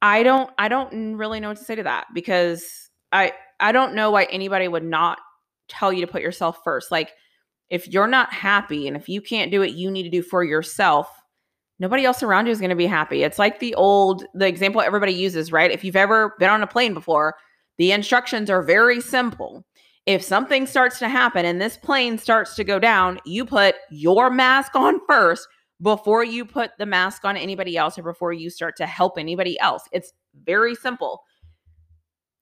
I 0.02 0.22
don't 0.22 0.50
I 0.58 0.68
don't 0.68 1.16
really 1.16 1.40
know 1.40 1.48
what 1.48 1.58
to 1.58 1.64
say 1.64 1.74
to 1.74 1.82
that 1.84 2.06
because 2.14 2.90
I 3.12 3.32
I 3.58 3.72
don't 3.72 3.94
know 3.94 4.10
why 4.10 4.24
anybody 4.24 4.68
would 4.68 4.84
not 4.84 5.18
tell 5.68 5.92
you 5.92 6.04
to 6.04 6.10
put 6.10 6.22
yourself 6.22 6.60
first. 6.64 6.90
Like 6.90 7.10
if 7.70 7.88
you're 7.88 8.06
not 8.06 8.32
happy 8.32 8.86
and 8.86 8.96
if 8.96 9.08
you 9.08 9.20
can't 9.20 9.50
do 9.50 9.60
what 9.60 9.74
you 9.74 9.90
need 9.90 10.02
to 10.02 10.10
do 10.10 10.22
for 10.22 10.44
yourself, 10.44 11.08
nobody 11.78 12.04
else 12.04 12.22
around 12.22 12.46
you 12.46 12.52
is 12.52 12.60
going 12.60 12.70
to 12.70 12.76
be 12.76 12.86
happy. 12.86 13.22
It's 13.22 13.38
like 13.38 13.60
the 13.60 13.74
old 13.74 14.24
the 14.34 14.46
example 14.46 14.80
everybody 14.80 15.12
uses, 15.12 15.52
right? 15.52 15.70
If 15.70 15.84
you've 15.84 15.96
ever 15.96 16.34
been 16.38 16.50
on 16.50 16.62
a 16.62 16.66
plane 16.66 16.94
before, 16.94 17.36
the 17.78 17.92
instructions 17.92 18.50
are 18.50 18.62
very 18.62 19.00
simple 19.00 19.64
if 20.06 20.22
something 20.22 20.66
starts 20.66 20.98
to 20.98 21.08
happen 21.08 21.44
and 21.44 21.60
this 21.60 21.76
plane 21.76 22.18
starts 22.18 22.54
to 22.56 22.64
go 22.64 22.78
down, 22.78 23.20
you 23.24 23.44
put 23.44 23.76
your 23.90 24.30
mask 24.30 24.74
on 24.74 25.00
first 25.06 25.46
before 25.82 26.24
you 26.24 26.44
put 26.44 26.72
the 26.78 26.86
mask 26.86 27.24
on 27.24 27.36
anybody 27.36 27.76
else 27.76 27.98
or 27.98 28.02
before 28.02 28.32
you 28.32 28.50
start 28.50 28.76
to 28.76 28.86
help 28.86 29.18
anybody 29.18 29.58
else. 29.60 29.82
It's 29.92 30.12
very 30.44 30.74
simple. 30.74 31.22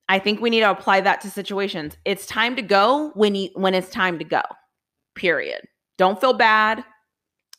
I 0.09 0.19
think 0.19 0.41
we 0.41 0.51
need 0.51 0.61
to 0.61 0.71
apply 0.71 1.03
that 1.03 1.21
to 1.23 1.31
situations. 1.31 1.97
It's 2.05 2.27
time 2.27 2.57
to 2.57 2.63
go 2.63 3.11
when 3.15 3.35
you, 3.35 3.51
when 3.55 3.75
it's 3.75 3.91
time 3.91 4.19
to 4.19 4.25
go. 4.25 4.43
Period. 5.19 5.63
Don't 5.97 6.21
feel 6.21 6.33
bad. 6.33 6.85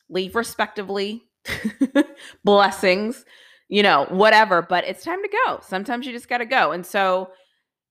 Leave 0.09 0.35
respectively. 0.35 1.23
Blessings, 2.43 3.25
you 3.67 3.83
know, 3.83 4.05
whatever, 4.09 4.61
but 4.61 4.85
it's 4.85 5.03
time 5.03 5.21
to 5.21 5.29
go. 5.45 5.59
Sometimes 5.61 6.05
you 6.05 6.13
just 6.13 6.29
got 6.29 6.39
to 6.39 6.45
go. 6.45 6.71
And 6.71 6.85
so 6.85 7.29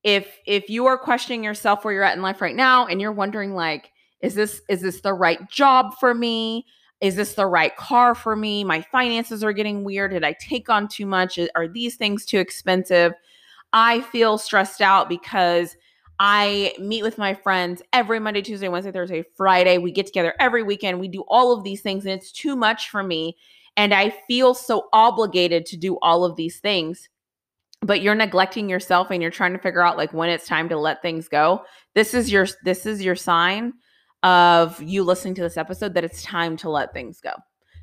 if 0.05 0.39
if 0.47 0.71
you 0.71 0.87
are 0.87 0.97
questioning 0.97 1.45
yourself 1.45 1.85
where 1.85 1.93
you're 1.93 2.03
at 2.03 2.17
in 2.17 2.23
life 2.23 2.41
right 2.41 2.57
now 2.57 2.87
and 2.87 3.01
you're 3.01 3.13
wondering 3.13 3.55
like 3.55 3.91
is 4.21 4.35
this 4.35 4.63
is 4.69 4.81
this 4.81 5.01
the 5.01 5.13
right 5.13 5.51
job 5.51 5.93
for 5.99 6.15
me 6.15 6.65
is 7.01 7.17
this 7.17 7.35
the 7.35 7.47
right 7.47 7.77
car 7.77 8.15
for 8.15 8.37
me 8.37 8.63
my 8.63 8.81
finances 8.81 9.43
are 9.43 9.53
getting 9.53 9.83
weird 9.83 10.13
did 10.13 10.25
i 10.25 10.35
take 10.41 10.69
on 10.69 10.87
too 10.87 11.05
much 11.05 11.39
are 11.57 11.67
these 11.67 11.97
things 11.97 12.25
too 12.25 12.39
expensive 12.39 13.13
i 13.73 14.01
feel 14.03 14.39
stressed 14.39 14.81
out 14.81 15.09
because 15.09 15.77
i 16.21 16.75
meet 16.79 17.03
with 17.03 17.19
my 17.19 17.35
friends 17.35 17.83
every 17.93 18.19
monday 18.19 18.43
tuesday 18.43 18.69
wednesday 18.69 18.93
thursday 18.93 19.25
friday. 19.37 19.79
We 19.79 19.93
get 19.93 20.07
together 20.07 20.35
every 20.39 20.63
weekend. 20.63 21.01
We 21.01 21.09
do 21.09 21.25
all 21.29 21.53
of 21.53 21.65
these 21.65 21.81
things 21.81 22.05
and 22.05 22.15
it's 22.15 22.33
too 22.33 22.57
much 22.57 22.91
for 22.91 23.03
me 23.03 23.37
and 23.77 23.95
i 23.95 24.11
feel 24.27 24.55
so 24.55 24.89
obligated 24.93 25.67
to 25.67 25.77
do 25.77 25.99
all 26.03 26.25
of 26.25 26.37
these 26.37 26.59
things. 26.61 27.09
But 27.81 28.03
you're 28.03 28.17
neglecting 28.17 28.69
yourself 28.69 29.11
and 29.11 29.23
you're 29.23 29.31
trying 29.31 29.53
to 29.53 29.59
figure 29.59 29.83
out 29.83 29.97
like 29.97 30.13
when 30.13 30.29
it's 30.31 30.49
time 30.49 30.69
to 30.71 30.77
let 30.77 31.01
things 31.01 31.29
go. 31.29 31.63
This 31.95 32.13
is 32.13 32.31
your 32.31 32.49
this 32.65 32.87
is 32.87 33.03
your 33.03 33.15
sign 33.15 33.75
of 34.23 34.83
you 34.83 35.05
listening 35.05 35.35
to 35.35 35.43
this 35.43 35.57
episode 35.57 35.95
that 35.95 36.05
it's 36.05 36.23
time 36.23 36.57
to 36.59 36.71
let 36.71 36.93
things 36.93 37.21
go. 37.21 37.33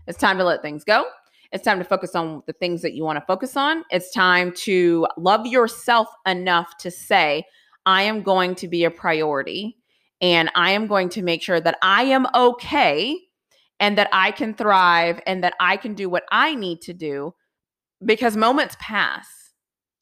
It's 0.08 0.18
time 0.18 0.38
to 0.38 0.44
let 0.44 0.62
things 0.62 0.84
go. 0.84 1.06
It's 1.52 1.64
time 1.64 1.80
to 1.80 1.86
focus 1.86 2.16
on 2.16 2.44
the 2.48 2.54
things 2.54 2.82
that 2.82 2.94
you 2.94 3.04
want 3.04 3.18
to 3.18 3.26
focus 3.26 3.56
on. 3.56 3.84
It's 3.90 4.12
time 4.12 4.52
to 4.58 5.08
love 5.18 5.46
yourself 5.46 6.10
enough 6.26 6.78
to 6.80 6.92
say 6.92 7.46
i 7.86 8.04
am 8.04 8.22
going 8.22 8.56
to 8.56 8.68
be 8.68 8.84
a 8.84 8.92
priority 8.92 9.78
and 10.22 10.50
i 10.56 10.72
am 10.72 10.88
going 10.88 11.10
to 11.10 11.22
make 11.22 11.42
sure 11.42 11.60
that 11.60 11.78
i 11.82 12.04
am 12.04 12.28
okay 12.36 13.18
and 13.80 13.98
that 13.98 14.10
i 14.12 14.32
can 14.32 14.54
thrive 14.54 15.20
and 15.26 15.44
that 15.44 15.54
i 15.60 15.78
can 15.78 15.94
do 15.94 16.10
what 16.10 16.24
i 16.32 16.56
need 16.56 16.82
to 16.82 16.94
do 16.94 17.34
because 18.04 18.36
moments 18.36 18.76
pass. 18.80 19.28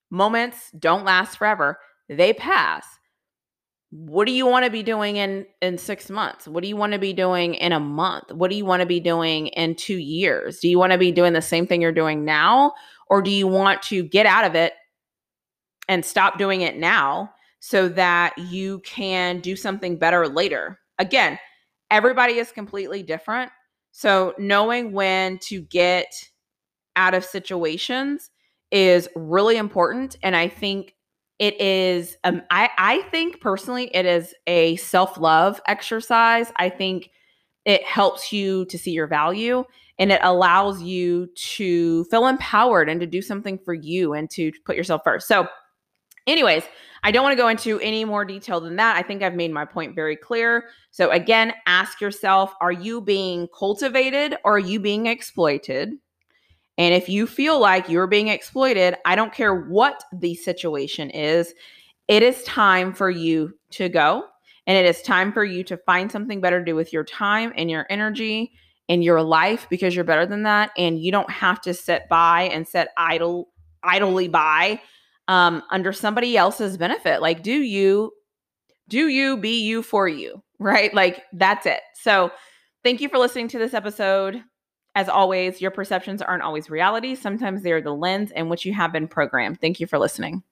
Moments 0.10 0.72
don't 0.78 1.06
last 1.06 1.38
forever. 1.38 1.80
They 2.10 2.34
pass. 2.34 2.86
What 3.89 4.26
do 4.26 4.32
you 4.32 4.48
want 4.48 4.65
to 4.65 4.72
be 4.72 4.82
doing 4.82 5.17
in 5.17 5.46
in 5.62 5.78
6 5.78 6.10
months? 6.10 6.48
What 6.48 6.63
do 6.63 6.67
you 6.67 6.76
want 6.76 6.93
to 6.93 7.00
be 7.00 7.13
doing 7.13 7.54
in 7.56 7.72
a 7.72 7.80
month? 7.80 8.32
What 8.32 8.50
do 8.50 8.56
you 8.56 8.65
want 8.65 8.82
to 8.82 8.88
be 8.88 9.00
doing 9.00 9.48
in 9.48 9.76
2 9.76 9.98
years? 9.98 10.60
Do 10.60 10.67
you 10.67 10.80
want 10.80 10.93
to 10.93 10.98
be 10.98 11.12
doing 11.12 11.34
the 11.34 11.41
same 11.41 11.67
thing 11.67 11.82
you're 11.82 11.91
doing 11.91 12.26
now 12.26 12.74
or 13.10 13.22
do 13.22 13.30
you 13.30 13.48
want 13.48 13.84
to 13.84 14.04
get 14.04 14.26
out 14.26 14.46
of 14.46 14.56
it 14.56 14.74
and 15.88 16.04
stop 16.04 16.39
doing 16.39 16.62
it 16.62 16.78
now 16.78 17.33
so 17.65 17.88
that 17.88 18.38
you 18.38 18.80
can 18.80 19.39
do 19.39 19.56
something 19.56 19.97
better 19.97 20.28
later 20.28 20.80
again 20.99 21.39
everybody 21.89 22.34
is 22.34 22.52
completely 22.52 23.04
different 23.04 23.52
so 23.91 24.34
knowing 24.38 24.91
when 24.91 25.38
to 25.39 25.62
get 25.62 26.12
out 26.95 27.13
of 27.13 27.23
situations 27.23 28.30
is 28.71 29.08
really 29.15 29.58
important. 29.58 30.17
And 30.23 30.36
I 30.36 30.47
think 30.47 30.95
it 31.39 31.60
is, 31.60 32.17
um, 32.23 32.41
I, 32.49 32.69
I 32.78 33.02
think 33.12 33.39
personally, 33.39 33.89
it 33.93 34.06
is 34.06 34.34
a 34.47 34.76
self 34.78 35.17
love 35.17 35.62
exercise. 35.67 36.52
I 36.56 36.69
think 36.69 37.12
it 37.65 37.84
helps 37.84 38.34
you 38.34 38.65
to 38.65 38.78
see 38.78 38.91
your 38.91 39.08
value 39.08 39.63
and 39.99 40.12
it 40.12 40.19
allows 40.23 40.82
you 40.82 41.28
to 41.36 42.04
feel 42.06 42.28
empowered 42.28 42.89
and 42.89 42.99
to 42.99 43.08
do 43.08 43.21
something 43.21 43.60
for 43.63 43.73
you 43.73 44.13
and 44.13 44.30
to 44.32 44.52
put 44.65 44.76
yourself 44.76 45.02
first. 45.04 45.28
So, 45.28 45.47
anyways, 46.27 46.63
I 47.03 47.12
don't 47.12 47.23
want 47.23 47.33
to 47.33 47.41
go 47.41 47.49
into 47.49 47.79
any 47.79 48.05
more 48.05 48.23
detail 48.23 48.62
than 48.62 48.77
that. 48.77 48.95
I 48.95 49.01
think 49.01 49.21
I've 49.21 49.36
made 49.36 49.51
my 49.51 49.65
point 49.65 49.93
very 49.93 50.15
clear. 50.15 50.69
So, 50.91 51.12
again, 51.12 51.53
ask 51.65 51.99
yourself 51.99 52.53
are 52.62 52.71
you 52.71 53.01
being 53.01 53.47
cultivated 53.57 54.38
or 54.45 54.55
are 54.55 54.59
you 54.59 54.79
being 54.79 55.07
exploited? 55.07 55.93
And 56.77 56.93
if 56.93 57.07
you 57.07 57.27
feel 57.27 57.59
like 57.59 57.89
you're 57.89 58.07
being 58.07 58.29
exploited, 58.29 58.95
I 59.05 59.15
don't 59.15 59.33
care 59.33 59.53
what 59.53 60.03
the 60.13 60.33
situation 60.33 61.09
is, 61.09 61.53
it 62.07 62.23
is 62.23 62.43
time 62.43 62.93
for 62.93 63.09
you 63.09 63.53
to 63.71 63.89
go. 63.89 64.25
And 64.65 64.77
it 64.77 64.86
is 64.86 65.01
time 65.01 65.33
for 65.33 65.43
you 65.43 65.63
to 65.65 65.77
find 65.77 66.12
something 66.12 66.39
better 66.39 66.59
to 66.59 66.65
do 66.65 66.75
with 66.75 66.93
your 66.93 67.03
time 67.03 67.51
and 67.55 67.69
your 67.69 67.86
energy 67.89 68.53
and 68.88 69.03
your 69.03 69.21
life 69.21 69.67
because 69.69 69.93
you're 69.93 70.05
better 70.05 70.25
than 70.25 70.43
that. 70.43 70.71
And 70.77 70.99
you 70.99 71.12
don't 71.12 71.29
have 71.29 71.59
to 71.62 71.73
sit 71.73 72.07
by 72.09 72.43
and 72.43 72.67
sit 72.67 72.88
idle 72.97 73.49
idly 73.83 74.29
by 74.29 74.79
um, 75.27 75.63
under 75.71 75.93
somebody 75.93 76.38
else's 76.38 76.77
benefit. 76.77 77.21
Like, 77.21 77.43
do 77.43 77.53
you, 77.53 78.12
do 78.88 79.07
you 79.07 79.38
be 79.38 79.62
you 79.63 79.81
for 79.81 80.07
you, 80.07 80.43
right? 80.59 80.93
Like, 80.93 81.23
that's 81.33 81.65
it. 81.65 81.81
So, 81.95 82.31
thank 82.83 83.01
you 83.01 83.09
for 83.09 83.17
listening 83.17 83.47
to 83.49 83.57
this 83.57 83.73
episode. 83.73 84.43
As 84.95 85.09
always, 85.09 85.59
your 85.59 85.71
perceptions 85.71 86.21
aren't 86.21 86.43
always 86.43 86.69
reality. 86.69 87.15
Sometimes 87.15 87.63
they're 87.63 87.81
the 87.81 87.93
lens 87.93 88.31
in 88.31 88.47
which 88.47 88.63
you 88.63 88.73
have 88.73 88.91
been 88.91 89.07
programmed. 89.07 89.59
Thank 89.59 89.79
you 89.79 89.88
for 89.88 89.97
listening. 89.97 90.43